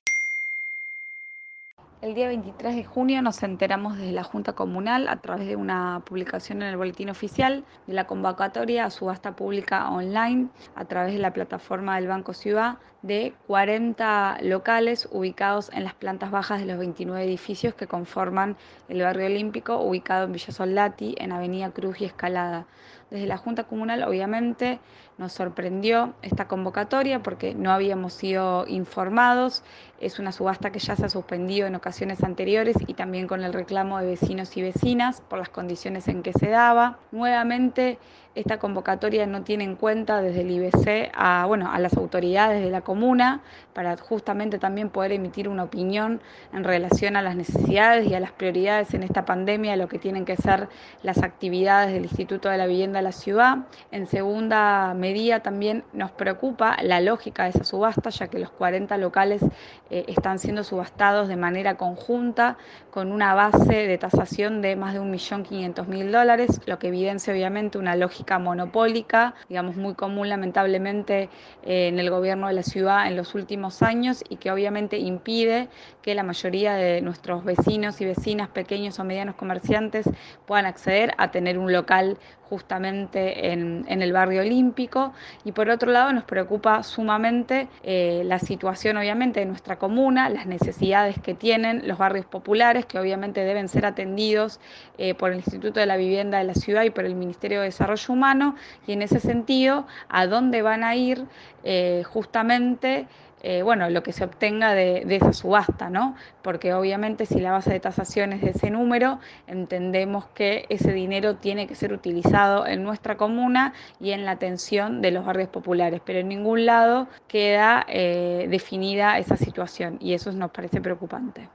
El 2.01 2.15
día 2.15 2.29
23 2.29 2.75
de 2.75 2.83
junio 2.83 3.21
nos 3.21 3.43
enteramos 3.43 3.95
desde 3.95 4.11
la 4.11 4.23
Junta 4.23 4.53
Comunal 4.53 5.07
a 5.07 5.17
través 5.17 5.47
de 5.47 5.55
una 5.55 6.01
publicación 6.03 6.63
en 6.63 6.69
el 6.69 6.77
Boletín 6.77 7.11
Oficial 7.11 7.63
de 7.85 7.93
la 7.93 8.07
convocatoria 8.07 8.85
a 8.85 8.89
subasta 8.89 9.35
pública 9.35 9.87
online 9.87 10.49
a 10.73 10.85
través 10.85 11.13
de 11.13 11.19
la 11.19 11.31
plataforma 11.31 11.97
del 11.97 12.07
Banco 12.07 12.33
Ciudad 12.33 12.79
de 13.01 13.33
40 13.47 14.37
locales 14.41 15.09
ubicados 15.11 15.71
en 15.73 15.83
las 15.83 15.95
plantas 15.95 16.29
bajas 16.31 16.59
de 16.59 16.67
los 16.67 16.77
29 16.77 17.23
edificios 17.23 17.73
que 17.73 17.87
conforman 17.87 18.57
el 18.89 19.01
barrio 19.01 19.25
olímpico 19.25 19.77
ubicado 19.77 20.25
en 20.25 20.33
Villa 20.33 20.53
Soldati, 20.53 21.15
en 21.17 21.31
Avenida 21.31 21.71
Cruz 21.71 21.99
y 22.01 22.05
Escalada. 22.05 22.67
Desde 23.09 23.27
la 23.27 23.37
Junta 23.37 23.65
Comunal 23.65 24.03
obviamente 24.03 24.79
nos 25.17 25.33
sorprendió 25.33 26.13
esta 26.21 26.47
convocatoria 26.47 27.21
porque 27.21 27.53
no 27.53 27.71
habíamos 27.71 28.13
sido 28.13 28.65
informados. 28.67 29.63
Es 29.99 30.17
una 30.17 30.31
subasta 30.31 30.71
que 30.71 30.79
ya 30.79 30.95
se 30.95 31.05
ha 31.05 31.09
suspendido 31.09 31.67
en 31.67 31.75
ocasiones 31.75 32.23
anteriores 32.23 32.77
y 32.87 32.93
también 32.93 33.27
con 33.27 33.43
el 33.43 33.51
reclamo 33.51 33.99
de 33.99 34.07
vecinos 34.07 34.55
y 34.55 34.61
vecinas 34.61 35.21
por 35.21 35.39
las 35.39 35.49
condiciones 35.49 36.07
en 36.07 36.23
que 36.23 36.31
se 36.33 36.49
daba. 36.49 36.99
Nuevamente 37.11 37.99
esta 38.33 38.59
convocatoria 38.59 39.25
no 39.25 39.43
tiene 39.43 39.65
en 39.65 39.75
cuenta 39.75 40.21
desde 40.21 40.41
el 40.41 40.51
IBC 40.51 41.11
a, 41.13 41.45
bueno, 41.47 41.69
a 41.71 41.79
las 41.79 41.97
autoridades 41.97 42.63
de 42.63 42.69
la 42.69 42.81
comuna 42.81 43.41
para 43.73 43.97
justamente 43.97 44.57
también 44.57 44.89
poder 44.89 45.11
emitir 45.11 45.49
una 45.49 45.63
opinión 45.63 46.21
en 46.53 46.63
relación 46.63 47.17
a 47.17 47.21
las 47.21 47.35
necesidades 47.35 48.07
y 48.07 48.15
a 48.15 48.21
las 48.21 48.31
prioridades 48.31 48.93
en 48.93 49.03
esta 49.03 49.25
pandemia, 49.25 49.75
lo 49.75 49.89
que 49.89 49.99
tienen 49.99 50.23
que 50.23 50.37
ser 50.37 50.69
las 51.03 51.23
actividades 51.23 51.93
del 51.93 52.03
Instituto 52.03 52.49
de 52.49 52.57
la 52.57 52.67
Vivienda 52.67 52.99
de 52.99 53.03
la 53.03 53.11
ciudad. 53.11 53.57
En 53.91 54.07
segunda 54.07 54.93
medida 54.93 55.41
también 55.41 55.83
nos 55.91 56.11
preocupa 56.11 56.77
la 56.81 57.01
lógica 57.01 57.43
de 57.43 57.49
esa 57.49 57.65
subasta, 57.65 58.09
ya 58.11 58.27
que 58.27 58.39
los 58.39 58.51
40 58.51 58.97
locales 58.97 59.41
eh, 59.89 60.05
están 60.07 60.39
siendo 60.39 60.63
subastados 60.63 61.27
de 61.27 61.35
manera 61.35 61.75
conjunta 61.75 62.57
con 62.91 63.11
una 63.11 63.33
base 63.33 63.87
de 63.87 63.97
tasación 63.97 64.61
de 64.61 64.77
más 64.77 64.93
de 64.93 65.01
1.500.000 65.01 66.11
dólares, 66.11 66.61
lo 66.65 66.79
que 66.79 66.87
evidencia 66.87 67.33
obviamente 67.33 67.77
una 67.77 67.95
lógica 67.95 68.20
monopólica, 68.39 69.33
digamos 69.49 69.75
muy 69.75 69.95
común 69.95 70.29
lamentablemente 70.29 71.29
eh, 71.63 71.87
en 71.87 71.99
el 71.99 72.09
gobierno 72.09 72.47
de 72.47 72.53
la 72.53 72.63
ciudad 72.63 73.07
en 73.07 73.15
los 73.15 73.35
últimos 73.35 73.81
años 73.81 74.23
y 74.29 74.37
que 74.37 74.51
obviamente 74.51 74.97
impide 74.97 75.69
que 76.01 76.15
la 76.15 76.23
mayoría 76.23 76.73
de 76.73 77.01
nuestros 77.01 77.43
vecinos 77.43 77.99
y 78.01 78.05
vecinas, 78.05 78.49
pequeños 78.49 78.99
o 78.99 79.03
medianos 79.03 79.35
comerciantes, 79.35 80.09
puedan 80.45 80.65
acceder 80.65 81.13
a 81.17 81.31
tener 81.31 81.57
un 81.57 81.71
local 81.71 82.17
justamente 82.51 83.53
en, 83.53 83.85
el 83.87 84.11
barrio 84.11 84.41
olímpico. 84.41 85.13
Y 85.45 85.53
por 85.53 85.69
otro 85.69 85.89
lado 85.89 86.11
nos 86.11 86.25
preocupa 86.25 86.83
sumamente 86.83 87.69
eh, 87.81 88.23
la 88.25 88.39
situación 88.39 88.97
obviamente 88.97 89.39
de 89.39 89.45
nuestra 89.45 89.77
comuna, 89.77 90.29
las 90.29 90.47
necesidades 90.47 91.15
que 91.21 91.33
tienen 91.33 91.87
los 91.87 91.97
barrios 91.97 92.25
populares, 92.25 92.85
que 92.85 92.99
obviamente 92.99 93.45
deben 93.45 93.69
ser 93.69 93.85
atendidos 93.85 94.59
eh, 94.97 95.13
por 95.13 95.31
el 95.31 95.37
Instituto 95.37 95.79
de 95.79 95.85
la 95.85 95.95
Vivienda 95.95 96.39
de 96.39 96.43
la 96.43 96.53
Ciudad 96.53 96.83
y 96.83 96.89
por 96.89 97.05
el 97.05 97.15
Ministerio 97.15 97.59
de 97.59 97.67
Desarrollo 97.67 98.13
Humano. 98.13 98.55
Y 98.85 98.91
en 98.91 99.01
ese 99.01 99.21
sentido, 99.21 99.87
¿a 100.09 100.27
dónde 100.27 100.61
van 100.61 100.83
a 100.83 100.93
ir 100.97 101.23
eh, 101.63 102.03
justamente? 102.05 103.07
Eh, 103.43 103.63
bueno, 103.63 103.89
lo 103.89 104.03
que 104.03 104.13
se 104.13 104.23
obtenga 104.23 104.73
de, 104.73 105.03
esa 105.09 105.33
subasta, 105.33 105.89
¿no? 105.89 106.15
Porque 106.41 106.73
obviamente 106.73 107.25
si 107.25 107.39
la 107.39 107.51
base 107.51 107.71
de 107.71 107.79
tasación 107.79 108.33
es 108.33 108.41
de 108.41 108.51
ese 108.51 108.69
número, 108.69 109.19
entendemos 109.47 110.25
que 110.35 110.65
ese 110.69 110.93
dinero 110.93 111.35
tiene 111.35 111.67
que 111.67 111.75
ser 111.75 111.93
utilizado 111.93 112.67
en 112.67 112.83
nuestra 112.83 113.17
comuna 113.17 113.73
y 113.99 114.11
en 114.11 114.25
la 114.25 114.31
atención 114.31 115.01
de 115.01 115.11
los 115.11 115.25
barrios 115.25 115.49
populares, 115.49 116.01
pero 116.05 116.19
en 116.19 116.29
ningún 116.29 116.65
lado 116.65 117.07
queda 117.27 117.85
eh, 117.87 118.47
definida 118.49 119.17
esa 119.17 119.37
situación 119.37 119.97
y 119.99 120.13
eso 120.13 120.31
nos 120.31 120.51
parece 120.51 120.79
preocupante. 120.81 121.49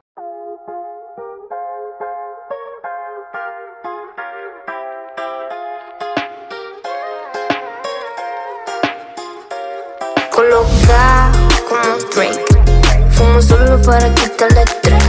Fumo 13.10 13.40
solo 13.40 13.80
para 13.82 14.12
quitarle 14.14 14.62
estrés. 14.62 15.02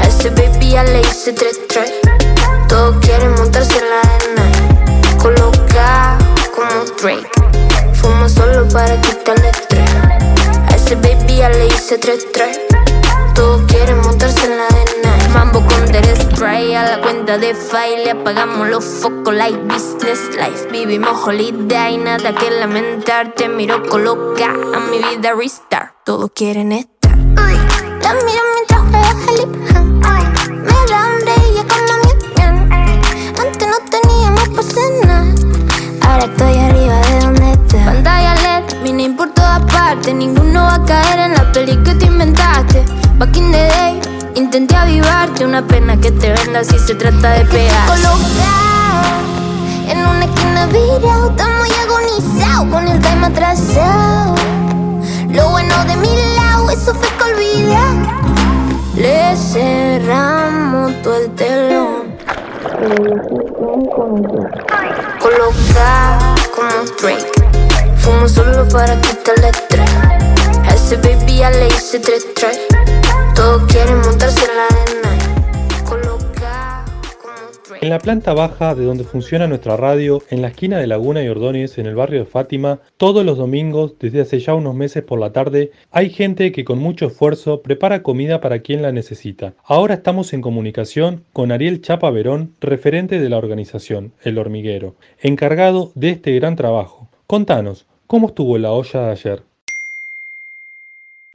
A 0.00 0.06
ese 0.06 0.30
baby 0.30 0.70
ya 0.70 0.82
le 0.82 1.00
hice 1.00 1.32
tres 1.32 1.60
tres. 1.68 1.92
Todos 2.68 2.96
quieren 3.04 3.34
montarse 3.34 3.78
en 3.78 3.84
la 3.90 4.00
arena. 4.00 5.18
Coloca 5.18 6.18
como 6.54 6.84
Drake. 7.00 7.28
Fumo 7.94 8.28
solo 8.28 8.66
para 8.68 8.98
quitarle 9.00 9.50
estrés. 9.50 9.90
Ese 10.74 10.94
baby 10.96 11.36
ya 11.36 11.50
le 11.50 11.66
hice 11.66 11.98
tres 11.98 12.26
tres. 12.32 12.60
Todos 13.34 13.62
quieren 13.68 14.00
montarse 14.00 14.46
en 14.46 14.56
la 14.56 14.66
arena. 14.66 15.28
Mambo 15.34 15.66
con 15.66 15.92
der 15.92 16.16
spray 16.16 16.74
a 16.74 16.82
la 16.82 17.00
cuenta 17.02 17.36
de 17.36 17.54
file. 17.54 18.10
Apagamos 18.10 18.68
los 18.68 18.84
focos 18.84 19.34
like 19.34 19.58
business 19.64 20.20
life. 20.36 20.66
Vivimos 20.70 21.26
holiday, 21.26 21.98
nada 21.98 22.34
que 22.34 22.50
lamentar. 22.50 23.32
Te 23.32 23.48
miro 23.48 23.82
coloca 23.86 24.46
a 24.46 24.80
mi 24.80 24.98
vida 24.98 25.34
restart. 25.34 25.95
Todos 26.06 26.30
quieren 26.36 26.70
estar. 26.70 27.18
La 27.18 28.14
miro 28.14 28.42
mientras 28.54 28.80
juega 28.80 29.10
el 29.10 29.40
hip 29.40 29.48
Me 30.48 30.78
da 30.88 31.04
hambre 31.04 31.32
y 31.48 31.52
mi 31.52 31.62
Antes 33.42 33.66
no 33.66 33.78
teníamos 33.90 34.48
pa' 34.50 34.62
cenar. 34.62 35.26
Ahora 36.02 36.26
estoy 36.26 36.58
arriba 36.58 37.00
de 37.00 37.20
donde 37.22 37.50
estás. 37.50 37.86
Pantalla 37.86 38.34
LED, 38.36 38.82
mini 38.84 39.08
por 39.08 39.34
todas 39.34 39.60
partes. 39.64 40.14
Ninguno 40.14 40.62
va 40.62 40.74
a 40.76 40.84
caer 40.84 41.18
en 41.18 41.32
la 41.32 41.50
peli 41.50 41.76
que 41.82 41.96
te 41.96 42.06
inventaste. 42.06 42.84
Back 43.18 43.36
in 43.36 43.50
the 43.50 43.66
day, 43.66 44.00
intenté 44.36 44.76
una 45.44 45.66
pena 45.66 45.96
que 45.96 46.12
te 46.12 46.32
venda 46.32 46.62
si 46.62 46.78
se 46.78 46.94
trata 46.94 47.30
de 47.30 47.44
pegar. 47.46 47.88
Colocado 47.88 48.16
en 49.88 49.98
una 49.98 50.24
esquina 50.24 50.66
virado, 50.66 51.30
estamos 51.30 51.66
muy 51.66 51.76
agonizado 51.84 52.70
con 52.70 52.86
el 52.86 53.00
tema 53.00 53.26
atrasado. 53.26 54.36
Cerramos 59.36 60.92
todo 61.02 61.16
el 61.16 61.30
telón. 61.34 62.16
Colocado 65.20 66.34
como 66.54 66.84
Drake. 67.00 67.30
Fumo 67.98 68.28
solo 68.28 68.66
para 68.68 69.00
quitarle 69.00 69.48
estrés. 69.48 69.90
A 70.64 70.74
ese 70.74 70.96
baby 70.96 71.38
ya 71.38 71.50
le 71.50 71.68
hice 71.68 71.98
tres 71.98 72.26
tres. 72.34 72.58
Todos 73.34 73.62
quieren 73.70 74.00
montarse 74.00 74.44
en 74.44 74.56
la 74.56 74.64
arena. 74.66 74.95
En 77.80 77.90
la 77.90 77.98
planta 77.98 78.32
baja 78.32 78.74
de 78.74 78.84
donde 78.84 79.04
funciona 79.04 79.46
nuestra 79.46 79.76
radio, 79.76 80.22
en 80.30 80.40
la 80.40 80.48
esquina 80.48 80.78
de 80.78 80.86
Laguna 80.86 81.22
y 81.22 81.28
Ordóñez, 81.28 81.78
en 81.78 81.86
el 81.86 81.94
barrio 81.94 82.20
de 82.20 82.26
Fátima, 82.26 82.80
todos 82.96 83.24
los 83.24 83.38
domingos, 83.38 83.94
desde 83.98 84.20
hace 84.20 84.38
ya 84.38 84.54
unos 84.54 84.74
meses 84.74 85.02
por 85.02 85.18
la 85.18 85.32
tarde, 85.32 85.72
hay 85.90 86.10
gente 86.10 86.52
que 86.52 86.64
con 86.64 86.78
mucho 86.78 87.06
esfuerzo 87.06 87.62
prepara 87.62 88.02
comida 88.02 88.40
para 88.40 88.60
quien 88.60 88.82
la 88.82 88.92
necesita. 88.92 89.54
Ahora 89.64 89.94
estamos 89.94 90.32
en 90.32 90.42
comunicación 90.42 91.24
con 91.32 91.50
Ariel 91.50 91.80
Chapa 91.80 92.10
Verón, 92.10 92.54
referente 92.60 93.18
de 93.20 93.28
la 93.28 93.38
organización 93.38 94.12
El 94.22 94.38
Hormiguero, 94.38 94.94
encargado 95.20 95.90
de 95.94 96.10
este 96.10 96.34
gran 96.34 96.56
trabajo. 96.56 97.08
Contanos, 97.26 97.86
¿cómo 98.06 98.28
estuvo 98.28 98.58
la 98.58 98.72
olla 98.72 99.06
de 99.06 99.10
ayer? 99.10 99.55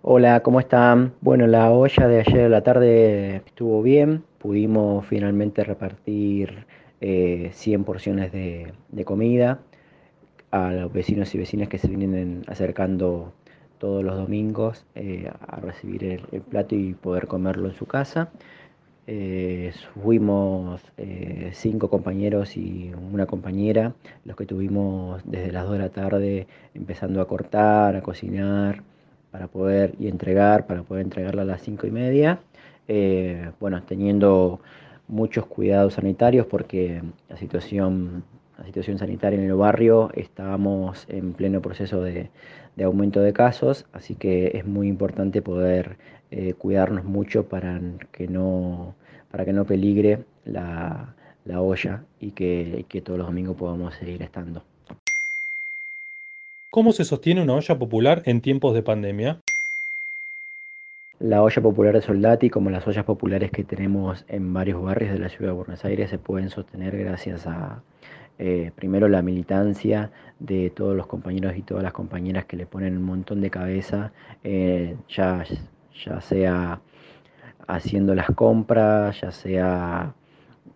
Hola, 0.03 0.41
¿cómo 0.41 0.59
están? 0.59 1.13
Bueno, 1.21 1.45
la 1.45 1.69
olla 1.71 2.07
de 2.07 2.21
ayer 2.21 2.45
a 2.45 2.49
la 2.49 2.63
tarde 2.63 3.35
estuvo 3.45 3.83
bien. 3.83 4.23
Pudimos 4.39 5.05
finalmente 5.05 5.63
repartir 5.63 6.65
eh, 7.01 7.51
100 7.53 7.83
porciones 7.83 8.31
de, 8.31 8.73
comida 9.05 9.59
a 10.49 10.71
los 10.71 10.91
vecinos 10.91 11.33
y 11.35 11.37
vecinas 11.37 11.69
que 11.69 11.77
se 11.77 11.87
vienen 11.87 12.43
acercando 12.47 13.31
todos 13.77 14.03
los 14.03 14.15
domingos 14.17 14.85
eh, 14.95 15.29
a 15.39 15.57
recibir 15.57 16.03
el, 16.03 16.21
el 16.31 16.41
plato 16.41 16.75
y 16.75 16.93
poder 16.95 17.27
comerlo 17.27 17.67
en 17.67 17.75
su 17.75 17.85
casa. 17.85 18.31
Eh, 19.07 19.73
fuimos 20.01 20.81
eh, 20.97 21.49
cinco 21.53 21.89
compañeros 21.89 22.55
y 22.55 22.91
una 23.11 23.25
compañera, 23.25 23.93
los 24.25 24.37
que 24.37 24.45
tuvimos 24.45 25.21
desde 25.25 25.51
las 25.51 25.65
2 25.65 25.73
de 25.73 25.79
la 25.79 25.89
tarde 25.89 26.47
empezando 26.73 27.19
a 27.21 27.27
cortar, 27.27 27.95
a 27.95 28.01
cocinar, 28.01 28.83
para 29.31 29.47
poder 29.47 29.95
y 29.99 30.07
entregar, 30.07 30.67
para 30.67 30.83
poder 30.83 31.03
entregarla 31.03 31.43
a 31.43 31.45
las 31.45 31.61
cinco 31.61 31.87
y 31.87 31.91
media. 31.91 32.39
Eh, 32.87 33.51
bueno, 33.59 33.81
teniendo 33.83 34.59
muchos 35.07 35.45
cuidados 35.45 35.95
sanitarios 35.95 36.45
porque 36.45 37.01
la 37.29 37.37
situación, 37.37 38.23
la 38.57 38.65
situación 38.65 38.97
sanitaria 38.97 39.39
en 39.39 39.45
el 39.45 39.55
barrio 39.55 40.09
estábamos 40.13 41.05
en 41.09 41.33
pleno 41.33 41.61
proceso 41.61 42.01
de, 42.01 42.29
de 42.75 42.83
aumento 42.83 43.21
de 43.21 43.33
casos, 43.33 43.85
así 43.93 44.15
que 44.15 44.51
es 44.55 44.65
muy 44.65 44.87
importante 44.87 45.41
poder 45.41 45.97
eh, 46.31 46.53
cuidarnos 46.53 47.05
mucho 47.05 47.47
para 47.47 47.79
que 48.11 48.27
no, 48.27 48.95
para 49.29 49.45
que 49.45 49.53
no 49.53 49.65
peligre 49.65 50.25
la, 50.45 51.13
la 51.45 51.61
olla 51.61 52.03
y 52.19 52.31
que, 52.31 52.77
y 52.79 52.83
que 52.85 53.01
todos 53.01 53.19
los 53.19 53.27
domingos 53.27 53.57
podamos 53.57 53.95
seguir 53.95 54.21
estando. 54.23 54.70
¿Cómo 56.71 56.93
se 56.93 57.03
sostiene 57.03 57.41
una 57.41 57.55
olla 57.55 57.77
popular 57.77 58.21
en 58.23 58.39
tiempos 58.39 58.73
de 58.73 58.81
pandemia? 58.81 59.41
La 61.19 61.43
olla 61.43 61.61
popular 61.61 61.93
de 61.93 62.01
Soldati, 62.01 62.49
como 62.49 62.69
las 62.69 62.87
ollas 62.87 63.03
populares 63.03 63.51
que 63.51 63.65
tenemos 63.65 64.23
en 64.29 64.53
varios 64.53 64.81
barrios 64.81 65.11
de 65.11 65.19
la 65.19 65.27
ciudad 65.27 65.51
de 65.51 65.57
Buenos 65.57 65.83
Aires, 65.83 66.09
se 66.09 66.17
pueden 66.17 66.49
sostener 66.49 66.97
gracias 66.97 67.45
a, 67.45 67.83
eh, 68.39 68.71
primero, 68.73 69.09
la 69.09 69.21
militancia 69.21 70.11
de 70.39 70.69
todos 70.69 70.95
los 70.95 71.07
compañeros 71.07 71.57
y 71.57 71.61
todas 71.61 71.83
las 71.83 71.91
compañeras 71.91 72.45
que 72.45 72.55
le 72.55 72.65
ponen 72.65 72.95
un 72.95 73.03
montón 73.03 73.41
de 73.41 73.49
cabeza, 73.49 74.13
eh, 74.45 74.95
ya, 75.09 75.43
ya 76.05 76.21
sea 76.21 76.79
haciendo 77.67 78.15
las 78.15 78.27
compras, 78.27 79.19
ya 79.19 79.33
sea 79.33 80.13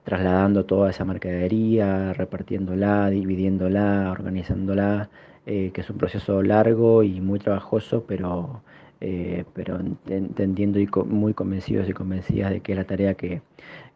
trasladando 0.04 0.66
toda 0.66 0.90
esa 0.90 1.06
mercadería, 1.06 2.12
repartiéndola, 2.12 3.10
dividiéndola, 3.10 4.12
organizándola, 4.12 5.10
eh, 5.46 5.72
que 5.74 5.82
es 5.82 5.90
un 5.90 5.98
proceso 5.98 6.42
largo 6.42 7.04
y 7.04 7.22
muy 7.22 7.40
trabajoso, 7.40 8.04
pero, 8.08 8.62
eh, 9.02 9.46
pero 9.54 9.80
entendiendo 10.08 10.80
y 10.80 10.90
muy 11.06 11.34
convencidos 11.34 11.88
y 11.88 11.94
convencidas 11.94 12.52
de 12.52 12.62
que 12.62 12.72
es 12.72 12.78
la 12.78 12.86
tarea 12.86 13.14
que, 13.14 13.42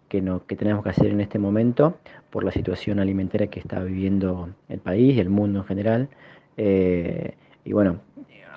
que, 0.08 0.22
no, 0.22 0.46
que 0.46 0.56
tenemos 0.56 0.84
que 0.84 0.90
hacer 0.90 1.08
en 1.08 1.22
este 1.22 1.40
momento 1.40 1.98
por 2.30 2.44
la 2.44 2.52
situación 2.52 3.00
alimentaria 3.00 3.48
que 3.48 3.60
está 3.60 3.82
viviendo 3.84 4.50
el 4.68 4.80
país 4.80 5.16
y 5.16 5.20
el 5.20 5.30
mundo 5.30 5.60
en 5.60 5.66
general. 5.66 6.10
Eh, 6.58 7.34
y 7.66 7.74
bueno, 7.74 8.00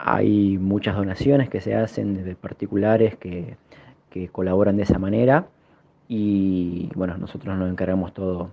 hay 0.05 0.59
muchas 0.59 0.97
donaciones 0.97 1.49
que 1.49 1.61
se 1.61 1.75
hacen 1.75 2.15
desde 2.15 2.35
particulares 2.35 3.17
que, 3.17 3.57
que 4.11 4.29
colaboran 4.29 4.77
de 4.77 4.83
esa 4.83 4.99
manera 4.99 5.47
y 6.14 6.90
bueno, 6.94 7.16
nosotros 7.16 7.57
nos 7.57 7.70
encargamos 7.70 8.12
todo 8.12 8.51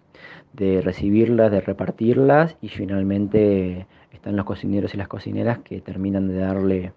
de 0.54 0.80
recibirlas, 0.80 1.52
de 1.52 1.60
repartirlas 1.60 2.56
y 2.62 2.70
finalmente 2.70 3.86
están 4.14 4.38
los 4.38 4.46
cocineros 4.46 4.94
y 4.94 4.98
las 4.98 5.10
cocineras 5.10 5.60
que 5.60 5.82
terminan 5.82 6.30
de 6.30 6.38
darle 6.38 6.94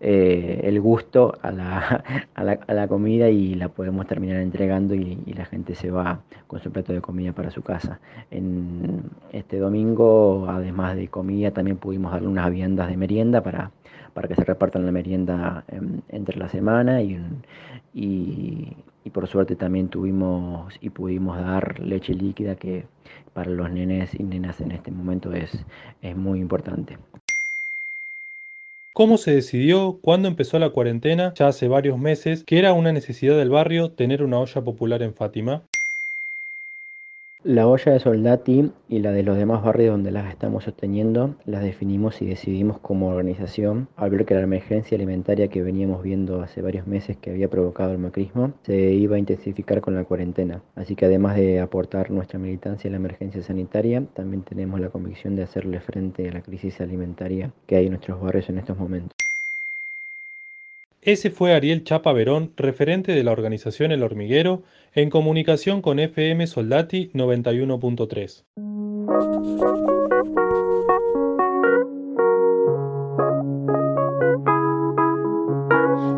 eh, 0.00 0.60
el 0.64 0.80
gusto 0.80 1.36
a 1.42 1.50
la, 1.50 2.04
a, 2.34 2.42
la, 2.42 2.52
a 2.52 2.72
la, 2.72 2.88
comida 2.88 3.28
y 3.28 3.54
la 3.54 3.68
podemos 3.68 4.06
terminar 4.06 4.40
entregando 4.40 4.94
y, 4.94 5.18
y, 5.26 5.34
la 5.34 5.44
gente 5.44 5.74
se 5.74 5.90
va 5.90 6.20
con 6.46 6.60
su 6.60 6.72
plato 6.72 6.94
de 6.94 7.02
comida 7.02 7.32
para 7.32 7.50
su 7.50 7.60
casa. 7.60 8.00
En 8.30 9.10
este 9.32 9.58
domingo, 9.58 10.46
además 10.48 10.96
de 10.96 11.08
comida, 11.08 11.50
también 11.50 11.76
pudimos 11.76 12.12
darle 12.12 12.28
unas 12.28 12.50
viandas 12.50 12.88
de 12.88 12.96
merienda 12.96 13.42
para, 13.42 13.72
para 14.18 14.26
que 14.26 14.34
se 14.34 14.42
repartan 14.42 14.84
la 14.84 14.90
merienda 14.90 15.62
en, 15.68 16.02
entre 16.08 16.36
la 16.38 16.48
semana 16.48 17.02
y, 17.02 17.20
y, 17.94 18.74
por 19.12 19.28
suerte 19.28 19.54
también 19.54 19.88
tuvimos 19.90 20.74
y 20.80 20.90
pudimos 20.90 21.38
dar 21.38 21.78
leche 21.78 22.14
líquida 22.14 22.56
que 22.56 22.84
para 23.32 23.48
los 23.48 23.70
nenes 23.70 24.18
y 24.18 24.24
nenas 24.24 24.60
en 24.60 24.72
este 24.72 24.90
momento 24.90 25.32
es, 25.32 25.64
es 26.02 26.16
muy 26.16 26.40
importante. 26.40 26.98
¿Cómo 28.92 29.18
se 29.18 29.36
decidió, 29.36 30.00
cuándo 30.02 30.26
empezó 30.26 30.58
la 30.58 30.70
cuarentena, 30.70 31.32
ya 31.34 31.46
hace 31.46 31.68
varios 31.68 31.96
meses, 31.96 32.42
que 32.42 32.58
era 32.58 32.72
una 32.72 32.90
necesidad 32.90 33.36
del 33.38 33.50
barrio 33.50 33.92
tener 33.92 34.24
una 34.24 34.40
olla 34.40 34.64
popular 34.64 35.00
en 35.04 35.14
Fátima? 35.14 35.67
La 37.44 37.68
olla 37.68 37.92
de 37.92 38.00
Soldati 38.00 38.72
y 38.88 38.98
la 38.98 39.12
de 39.12 39.22
los 39.22 39.38
demás 39.38 39.62
barrios 39.62 39.92
donde 39.92 40.10
las 40.10 40.28
estamos 40.28 40.64
sosteniendo 40.64 41.36
las 41.46 41.62
definimos 41.62 42.20
y 42.20 42.26
decidimos 42.26 42.80
como 42.80 43.10
organización 43.10 43.86
al 43.94 44.10
ver 44.10 44.26
que 44.26 44.34
la 44.34 44.40
emergencia 44.40 44.96
alimentaria 44.96 45.46
que 45.46 45.62
veníamos 45.62 46.02
viendo 46.02 46.42
hace 46.42 46.62
varios 46.62 46.88
meses 46.88 47.16
que 47.16 47.30
había 47.30 47.48
provocado 47.48 47.92
el 47.92 47.98
macrismo 47.98 48.54
se 48.64 48.74
iba 48.92 49.14
a 49.14 49.20
intensificar 49.20 49.80
con 49.80 49.94
la 49.94 50.02
cuarentena. 50.02 50.62
Así 50.74 50.96
que 50.96 51.04
además 51.04 51.36
de 51.36 51.60
aportar 51.60 52.10
nuestra 52.10 52.40
militancia 52.40 52.88
en 52.88 52.92
la 52.92 52.98
emergencia 52.98 53.40
sanitaria, 53.40 54.02
también 54.14 54.42
tenemos 54.42 54.80
la 54.80 54.90
convicción 54.90 55.36
de 55.36 55.44
hacerle 55.44 55.78
frente 55.78 56.28
a 56.28 56.32
la 56.32 56.42
crisis 56.42 56.80
alimentaria 56.80 57.52
que 57.68 57.76
hay 57.76 57.84
en 57.84 57.92
nuestros 57.92 58.20
barrios 58.20 58.48
en 58.48 58.58
estos 58.58 58.76
momentos. 58.76 59.27
Ese 61.08 61.30
fue 61.30 61.54
Ariel 61.54 61.84
Chapa 61.84 62.12
Verón, 62.12 62.52
referente 62.58 63.12
de 63.12 63.24
la 63.24 63.32
organización 63.32 63.92
El 63.92 64.02
Hormiguero, 64.02 64.64
en 64.92 65.08
comunicación 65.08 65.80
con 65.80 66.00
FM 66.00 66.46
Soldati 66.46 67.10
91.3. 67.14 68.44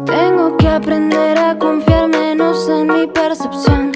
Tengo 0.06 0.56
que 0.56 0.66
aprender 0.66 1.38
a 1.38 1.56
confiar 1.56 2.08
menos 2.08 2.68
en 2.68 2.88
mi 2.88 3.06
percepción. 3.06 3.92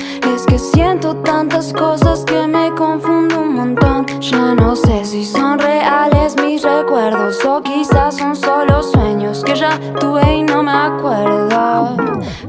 Que 0.55 0.61
siento 0.61 1.17
tantas 1.17 1.73
cosas 1.73 2.25
que 2.25 2.47
me 2.47 2.71
confundo 2.77 3.40
un 3.40 3.55
montón. 3.57 4.07
Ya 4.21 4.55
no 4.55 4.77
sé 4.77 5.05
si 5.05 5.25
son 5.25 5.59
reales 5.59 6.37
mis 6.40 6.62
recuerdos 6.62 7.45
o 7.45 7.61
quizás 7.61 8.19
son 8.19 8.37
solo 8.37 8.81
sueños 8.81 9.43
que 9.43 9.57
ya 9.57 9.77
tuve 9.99 10.33
y 10.33 10.43
no 10.45 10.62
me 10.62 10.71
acuerdo. 10.71 11.97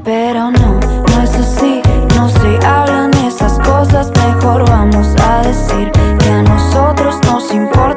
Pero 0.04 0.52
no, 0.52 0.78
no 0.78 1.20
es 1.20 1.34
así. 1.34 1.82
No 2.14 2.28
se 2.28 2.64
hablan 2.64 3.12
esas 3.26 3.58
cosas. 3.58 4.12
Mejor 4.24 4.70
vamos 4.70 5.08
a 5.28 5.42
decir 5.42 5.90
que 5.90 6.30
a 6.30 6.44
nosotros 6.44 7.18
nos 7.26 7.52
importa, 7.52 7.95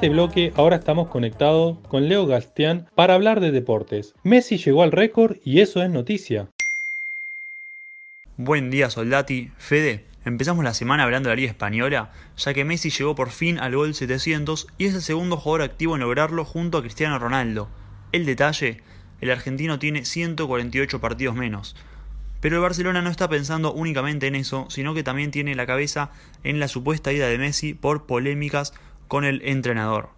este 0.00 0.08
bloque 0.08 0.54
ahora 0.56 0.76
estamos 0.76 1.08
conectados 1.08 1.76
con 1.88 2.08
Leo 2.08 2.24
Gastián 2.24 2.88
para 2.94 3.12
hablar 3.12 3.38
de 3.40 3.50
deportes. 3.50 4.14
Messi 4.22 4.56
llegó 4.56 4.82
al 4.82 4.92
récord 4.92 5.36
y 5.44 5.60
eso 5.60 5.82
es 5.82 5.90
noticia. 5.90 6.48
Buen 8.38 8.70
día 8.70 8.88
Soldati, 8.88 9.50
Fede. 9.58 10.06
Empezamos 10.24 10.64
la 10.64 10.72
semana 10.72 11.02
hablando 11.02 11.28
de 11.28 11.34
la 11.34 11.40
Liga 11.40 11.50
Española, 11.50 12.12
ya 12.38 12.54
que 12.54 12.64
Messi 12.64 12.88
llegó 12.88 13.14
por 13.14 13.28
fin 13.28 13.58
al 13.58 13.76
gol 13.76 13.94
700 13.94 14.68
y 14.78 14.86
es 14.86 14.94
el 14.94 15.02
segundo 15.02 15.36
jugador 15.36 15.68
activo 15.68 15.96
en 15.96 16.00
lograrlo 16.00 16.46
junto 16.46 16.78
a 16.78 16.80
Cristiano 16.80 17.18
Ronaldo. 17.18 17.68
El 18.12 18.24
detalle, 18.24 18.80
el 19.20 19.30
argentino 19.30 19.78
tiene 19.78 20.06
148 20.06 20.98
partidos 20.98 21.36
menos. 21.36 21.76
Pero 22.40 22.56
el 22.56 22.62
Barcelona 22.62 23.02
no 23.02 23.10
está 23.10 23.28
pensando 23.28 23.74
únicamente 23.74 24.28
en 24.28 24.34
eso, 24.34 24.64
sino 24.70 24.94
que 24.94 25.02
también 25.02 25.30
tiene 25.30 25.54
la 25.54 25.66
cabeza 25.66 26.10
en 26.42 26.58
la 26.58 26.68
supuesta 26.68 27.12
ida 27.12 27.28
de 27.28 27.36
Messi 27.36 27.74
por 27.74 28.06
polémicas 28.06 28.72
con 29.10 29.24
el 29.24 29.42
entrenador. 29.44 30.10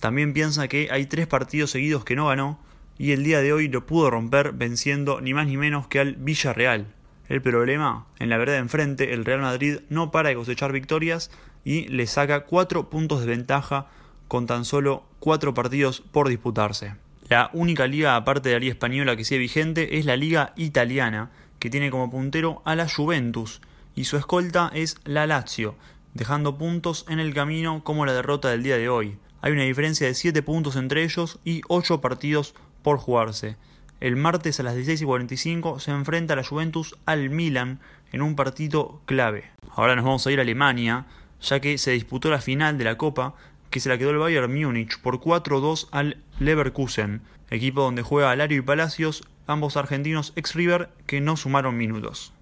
También 0.00 0.32
piensa 0.32 0.66
que 0.66 0.88
hay 0.90 1.06
tres 1.06 1.28
partidos 1.28 1.70
seguidos 1.70 2.04
que 2.04 2.16
no 2.16 2.26
ganó 2.26 2.58
y 2.98 3.12
el 3.12 3.22
día 3.22 3.40
de 3.40 3.52
hoy 3.52 3.68
lo 3.68 3.86
pudo 3.86 4.10
romper 4.10 4.50
venciendo 4.50 5.20
ni 5.20 5.32
más 5.32 5.46
ni 5.46 5.56
menos 5.56 5.86
que 5.86 6.00
al 6.00 6.16
Villarreal. 6.16 6.88
El 7.28 7.40
problema, 7.40 8.04
en 8.18 8.28
la 8.28 8.36
verdad 8.36 8.56
enfrente, 8.56 9.14
el 9.14 9.24
Real 9.24 9.42
Madrid 9.42 9.78
no 9.90 10.10
para 10.10 10.30
de 10.30 10.34
cosechar 10.34 10.72
victorias 10.72 11.30
y 11.64 11.86
le 11.86 12.08
saca 12.08 12.46
cuatro 12.46 12.90
puntos 12.90 13.20
de 13.20 13.26
ventaja 13.26 13.86
con 14.26 14.48
tan 14.48 14.64
solo 14.64 15.04
cuatro 15.20 15.54
partidos 15.54 16.00
por 16.00 16.28
disputarse. 16.28 16.96
La 17.28 17.50
única 17.52 17.86
liga 17.86 18.16
aparte 18.16 18.48
de 18.48 18.56
la 18.56 18.60
liga 18.60 18.72
española 18.72 19.14
que 19.14 19.24
sigue 19.24 19.38
vigente 19.38 19.98
es 19.98 20.04
la 20.04 20.16
liga 20.16 20.52
italiana, 20.56 21.30
que 21.60 21.70
tiene 21.70 21.92
como 21.92 22.10
puntero 22.10 22.60
a 22.64 22.74
la 22.74 22.88
Juventus, 22.88 23.60
y 23.94 24.04
su 24.04 24.16
escolta 24.16 24.72
es 24.74 24.96
la 25.04 25.28
Lazio, 25.28 25.76
dejando 26.16 26.58
puntos 26.58 27.04
en 27.08 27.20
el 27.20 27.34
camino 27.34 27.84
como 27.84 28.06
la 28.06 28.14
derrota 28.14 28.48
del 28.48 28.62
día 28.62 28.76
de 28.76 28.88
hoy. 28.88 29.18
Hay 29.42 29.52
una 29.52 29.62
diferencia 29.62 30.06
de 30.06 30.14
7 30.14 30.42
puntos 30.42 30.76
entre 30.76 31.04
ellos 31.04 31.38
y 31.44 31.60
8 31.68 32.00
partidos 32.00 32.54
por 32.82 32.98
jugarse. 32.98 33.56
El 34.00 34.16
martes 34.16 34.58
a 34.60 34.62
las 34.62 34.74
16 34.74 35.02
y 35.02 35.04
45 35.04 35.80
se 35.80 35.90
enfrenta 35.90 36.36
la 36.36 36.44
Juventus 36.44 36.96
al 37.06 37.30
Milan 37.30 37.80
en 38.12 38.22
un 38.22 38.34
partido 38.36 39.00
clave. 39.06 39.50
Ahora 39.70 39.94
nos 39.94 40.04
vamos 40.04 40.26
a 40.26 40.32
ir 40.32 40.38
a 40.38 40.42
Alemania, 40.42 41.06
ya 41.40 41.60
que 41.60 41.78
se 41.78 41.92
disputó 41.92 42.30
la 42.30 42.40
final 42.40 42.78
de 42.78 42.84
la 42.84 42.98
Copa, 42.98 43.34
que 43.70 43.80
se 43.80 43.88
la 43.88 43.98
quedó 43.98 44.10
el 44.10 44.18
Bayern 44.18 44.52
Múnich 44.52 45.00
por 45.00 45.20
4-2 45.20 45.88
al 45.90 46.18
Leverkusen, 46.38 47.22
equipo 47.50 47.82
donde 47.82 48.02
juega 48.02 48.30
Alario 48.30 48.58
y 48.58 48.62
Palacios, 48.62 49.24
ambos 49.46 49.76
argentinos 49.76 50.32
ex 50.36 50.54
River 50.54 50.90
que 51.06 51.20
no 51.20 51.36
sumaron 51.36 51.76
minutos. 51.76 52.32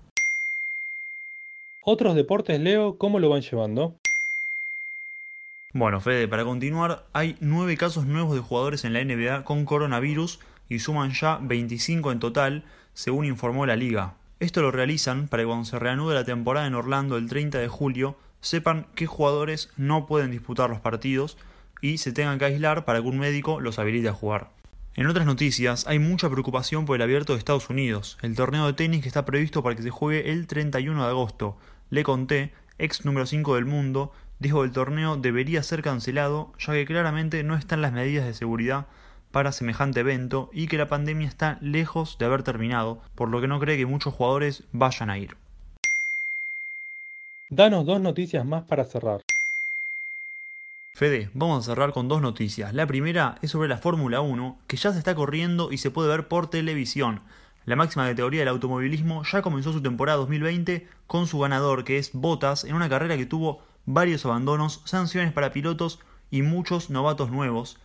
Otros 1.86 2.14
deportes, 2.14 2.58
Leo, 2.60 2.96
¿cómo 2.96 3.18
lo 3.18 3.28
van 3.28 3.42
llevando? 3.42 3.92
Bueno, 5.74 6.00
Fede, 6.00 6.26
para 6.26 6.42
continuar, 6.42 7.04
hay 7.12 7.36
nueve 7.40 7.76
casos 7.76 8.06
nuevos 8.06 8.34
de 8.34 8.40
jugadores 8.40 8.86
en 8.86 8.94
la 8.94 9.04
NBA 9.04 9.44
con 9.44 9.66
coronavirus 9.66 10.40
y 10.70 10.78
suman 10.78 11.12
ya 11.12 11.38
25 11.42 12.10
en 12.10 12.20
total, 12.20 12.64
según 12.94 13.26
informó 13.26 13.66
la 13.66 13.76
liga. 13.76 14.14
Esto 14.40 14.62
lo 14.62 14.70
realizan 14.70 15.28
para 15.28 15.42
que 15.42 15.46
cuando 15.46 15.66
se 15.66 15.78
reanude 15.78 16.14
la 16.14 16.24
temporada 16.24 16.66
en 16.66 16.74
Orlando 16.74 17.18
el 17.18 17.28
30 17.28 17.58
de 17.58 17.68
julio, 17.68 18.16
sepan 18.40 18.86
qué 18.94 19.04
jugadores 19.04 19.70
no 19.76 20.06
pueden 20.06 20.30
disputar 20.30 20.70
los 20.70 20.80
partidos 20.80 21.36
y 21.82 21.98
se 21.98 22.12
tengan 22.12 22.38
que 22.38 22.46
aislar 22.46 22.86
para 22.86 23.02
que 23.02 23.08
un 23.08 23.18
médico 23.18 23.60
los 23.60 23.78
habilite 23.78 24.08
a 24.08 24.14
jugar. 24.14 24.48
En 24.96 25.08
otras 25.08 25.26
noticias, 25.26 25.86
hay 25.88 25.98
mucha 25.98 26.30
preocupación 26.30 26.86
por 26.86 26.94
el 26.96 27.02
abierto 27.02 27.32
de 27.32 27.40
Estados 27.40 27.68
Unidos, 27.68 28.16
el 28.22 28.36
torneo 28.36 28.64
de 28.66 28.74
tenis 28.74 29.02
que 29.02 29.08
está 29.08 29.24
previsto 29.26 29.62
para 29.62 29.74
que 29.74 29.82
se 29.82 29.90
juegue 29.90 30.30
el 30.30 30.46
31 30.46 31.02
de 31.02 31.10
agosto. 31.10 31.58
Le 31.94 32.02
Conté, 32.02 32.52
ex 32.76 33.04
número 33.04 33.24
5 33.24 33.54
del 33.54 33.66
mundo, 33.66 34.10
dijo 34.40 34.58
que 34.58 34.66
el 34.66 34.72
torneo 34.72 35.16
debería 35.16 35.62
ser 35.62 35.80
cancelado 35.80 36.52
ya 36.58 36.72
que 36.72 36.86
claramente 36.86 37.44
no 37.44 37.54
están 37.54 37.82
las 37.82 37.92
medidas 37.92 38.26
de 38.26 38.34
seguridad 38.34 38.88
para 39.30 39.52
semejante 39.52 40.00
evento 40.00 40.50
y 40.52 40.66
que 40.66 40.76
la 40.76 40.88
pandemia 40.88 41.28
está 41.28 41.56
lejos 41.60 42.18
de 42.18 42.24
haber 42.24 42.42
terminado, 42.42 43.00
por 43.14 43.28
lo 43.28 43.40
que 43.40 43.46
no 43.46 43.60
cree 43.60 43.76
que 43.76 43.86
muchos 43.86 44.12
jugadores 44.12 44.64
vayan 44.72 45.08
a 45.08 45.18
ir. 45.18 45.36
Danos 47.48 47.86
dos 47.86 48.00
noticias 48.00 48.44
más 48.44 48.64
para 48.64 48.84
cerrar. 48.86 49.20
Fede, 50.96 51.30
vamos 51.32 51.60
a 51.60 51.70
cerrar 51.70 51.92
con 51.92 52.08
dos 52.08 52.20
noticias. 52.20 52.74
La 52.74 52.88
primera 52.88 53.36
es 53.40 53.52
sobre 53.52 53.68
la 53.68 53.78
Fórmula 53.78 54.20
1, 54.20 54.58
que 54.66 54.76
ya 54.76 54.90
se 54.90 54.98
está 54.98 55.14
corriendo 55.14 55.70
y 55.70 55.78
se 55.78 55.92
puede 55.92 56.08
ver 56.08 56.26
por 56.26 56.50
televisión. 56.50 57.20
La 57.66 57.76
máxima 57.76 58.06
categoría 58.06 58.40
del 58.40 58.48
automovilismo 58.48 59.22
ya 59.24 59.42
comenzó 59.42 59.72
su 59.72 59.82
temporada 59.82 60.18
2020 60.18 60.86
con 61.06 61.26
su 61.26 61.38
ganador, 61.38 61.84
que 61.84 61.98
es 61.98 62.10
Bottas, 62.12 62.64
en 62.64 62.74
una 62.74 62.88
carrera 62.88 63.16
que 63.16 63.26
tuvo 63.26 63.62
varios 63.86 64.24
abandonos, 64.24 64.82
sanciones 64.84 65.32
para 65.32 65.52
pilotos 65.52 66.00
y 66.30 66.42
muchos 66.42 66.90
novatos 66.90 67.30
nuevos. 67.30 67.78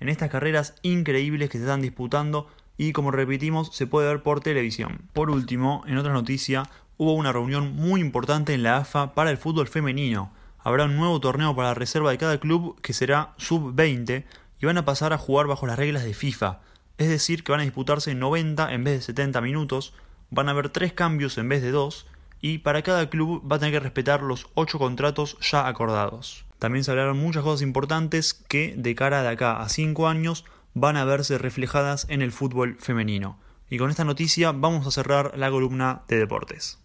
En 0.00 0.08
estas 0.08 0.30
carreras 0.30 0.74
increíbles 0.82 1.50
que 1.50 1.58
se 1.58 1.64
están 1.64 1.82
disputando 1.82 2.48
y 2.76 2.92
como 2.92 3.10
repetimos 3.10 3.74
se 3.74 3.86
puede 3.86 4.08
ver 4.08 4.22
por 4.22 4.40
televisión. 4.40 5.02
Por 5.12 5.30
último, 5.30 5.82
en 5.86 5.98
otra 5.98 6.12
noticia, 6.12 6.64
hubo 6.96 7.14
una 7.14 7.32
reunión 7.32 7.74
muy 7.74 8.00
importante 8.00 8.54
en 8.54 8.62
la 8.62 8.78
AFA 8.78 9.14
para 9.14 9.30
el 9.30 9.36
fútbol 9.36 9.68
femenino 9.68 10.32
habrá 10.64 10.86
un 10.86 10.96
nuevo 10.96 11.20
torneo 11.20 11.54
para 11.54 11.68
la 11.68 11.74
reserva 11.74 12.10
de 12.10 12.18
cada 12.18 12.40
club 12.40 12.80
que 12.80 12.94
será 12.94 13.34
sub-20 13.36 14.24
y 14.60 14.66
van 14.66 14.78
a 14.78 14.84
pasar 14.84 15.12
a 15.12 15.18
jugar 15.18 15.46
bajo 15.46 15.66
las 15.66 15.78
reglas 15.78 16.04
de 16.04 16.14
FIFA. 16.14 16.60
Es 16.96 17.08
decir, 17.08 17.42
que 17.42 17.52
van 17.52 17.60
a 17.60 17.64
disputarse 17.64 18.14
90 18.14 18.72
en 18.72 18.84
vez 18.84 18.94
de 18.94 19.02
70 19.02 19.40
minutos, 19.40 19.94
van 20.30 20.48
a 20.48 20.52
haber 20.52 20.68
3 20.68 20.92
cambios 20.92 21.38
en 21.38 21.48
vez 21.48 21.62
de 21.62 21.72
2 21.72 22.06
y 22.40 22.58
para 22.58 22.82
cada 22.82 23.10
club 23.10 23.42
va 23.50 23.56
a 23.56 23.58
tener 23.58 23.74
que 23.74 23.80
respetar 23.80 24.22
los 24.22 24.48
8 24.54 24.78
contratos 24.78 25.36
ya 25.40 25.66
acordados. 25.66 26.44
También 26.58 26.84
se 26.84 26.92
hablaron 26.92 27.18
muchas 27.18 27.42
cosas 27.42 27.62
importantes 27.62 28.34
que 28.34 28.74
de 28.76 28.94
cara 28.94 29.22
de 29.22 29.28
acá 29.28 29.60
a 29.60 29.68
5 29.68 30.06
años 30.06 30.44
van 30.72 30.96
a 30.96 31.04
verse 31.04 31.38
reflejadas 31.38 32.06
en 32.08 32.22
el 32.22 32.32
fútbol 32.32 32.76
femenino. 32.78 33.38
Y 33.70 33.78
con 33.78 33.90
esta 33.90 34.04
noticia 34.04 34.52
vamos 34.52 34.86
a 34.86 34.90
cerrar 34.90 35.36
la 35.36 35.50
columna 35.50 36.02
de 36.06 36.18
deportes. 36.18 36.78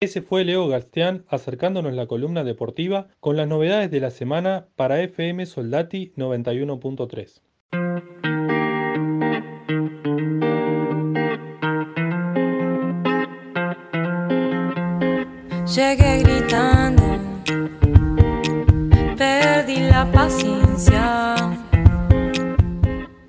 Ese 0.00 0.22
fue 0.22 0.44
Leo 0.44 0.68
Gastián 0.68 1.24
acercándonos 1.28 1.92
la 1.94 2.06
columna 2.06 2.44
deportiva 2.44 3.08
con 3.18 3.36
las 3.36 3.48
novedades 3.48 3.90
de 3.90 3.98
la 3.98 4.10
semana 4.10 4.68
para 4.76 5.00
FM 5.00 5.46
Soldati 5.46 6.12
91.3. 6.16 7.40
Llegué 15.74 16.22
gritando, 16.22 17.18
perdí 19.16 19.80
la 19.80 20.10
paciencia. 20.12 21.34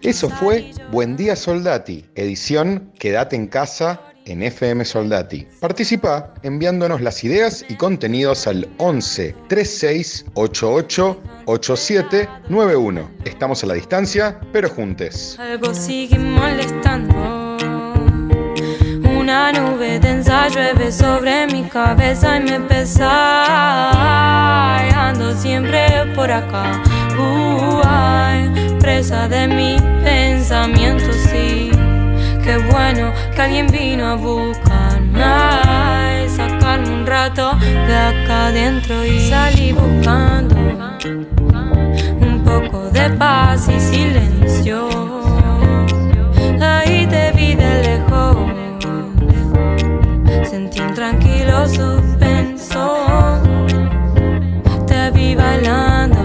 Eso 0.02 0.30
fue 0.30 0.72
Buen 0.92 1.16
Día 1.16 1.36
Soldati, 1.36 2.06
edición 2.16 2.92
Quédate 2.98 3.36
en 3.36 3.48
casa 3.48 4.02
en 4.26 4.44
FM 4.44 4.86
Soldati. 4.86 5.46
Participa 5.60 6.34
enviándonos 6.44 7.02
las 7.02 7.24
ideas 7.24 7.66
y 7.68 7.76
contenidos 7.76 8.48
al 8.48 8.68
11 8.78 9.36
36 9.48 10.26
88 10.36 11.22
87 11.50 12.30
91. 12.48 13.10
Estamos 13.26 13.64
a 13.64 13.68
la 13.68 13.74
distancia, 13.74 14.40
pero 14.54 14.70
juntes. 14.70 15.38
Algo 15.40 15.74
sigue 15.74 16.20
molestando. 16.20 17.16
Una 19.18 19.52
nube 19.52 20.00
densa 20.00 20.48
llueve 20.50 20.92
sobre 20.92 21.48
mi 21.48 21.64
cabeza 21.64 22.38
y 22.38 22.44
me 22.44 22.60
pesa. 22.62 23.10
Ando 25.10 25.36
siempre 25.36 26.06
por 26.16 26.32
acá. 26.32 26.82
presa 28.80 29.28
de 29.28 29.48
mi 29.48 29.78
pensamiento, 30.04 31.12
sí. 31.14 31.72
Qué 32.44 32.58
bueno 32.72 33.12
que 33.36 33.42
alguien 33.42 33.68
vino 33.68 34.06
a 34.06 34.16
buscarme 34.16 35.79
acá 38.10 38.48
adentro 38.48 39.06
y 39.06 39.19
salí 39.30 39.72
buscando 39.72 40.56
un 42.22 42.43
poco 42.43 42.89
de 42.89 43.10
paz 43.12 43.69
y 43.69 43.80
silencio. 43.80 44.89
Ahí 46.60 47.06
te 47.08 47.32
vi 47.34 47.54
de 47.56 47.72
lejos, 47.88 48.38
sentí 50.50 50.80
un 50.82 50.93
tranquilo 50.93 51.67
suspenso. 51.67 52.86
Te 54.88 55.12
vi 55.12 55.36
bailando, 55.36 56.19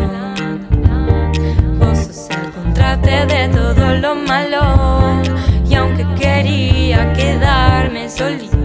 vos 1.79 1.99
sos 1.99 2.29
el 2.31 2.51
contraste 2.53 3.27
de 3.27 3.49
todo 3.49 3.95
lo 3.97 4.15
malo. 4.15 5.23
Y 5.69 5.75
aunque 5.75 6.07
quería 6.15 7.13
quedarme 7.13 8.09
solita 8.09 8.64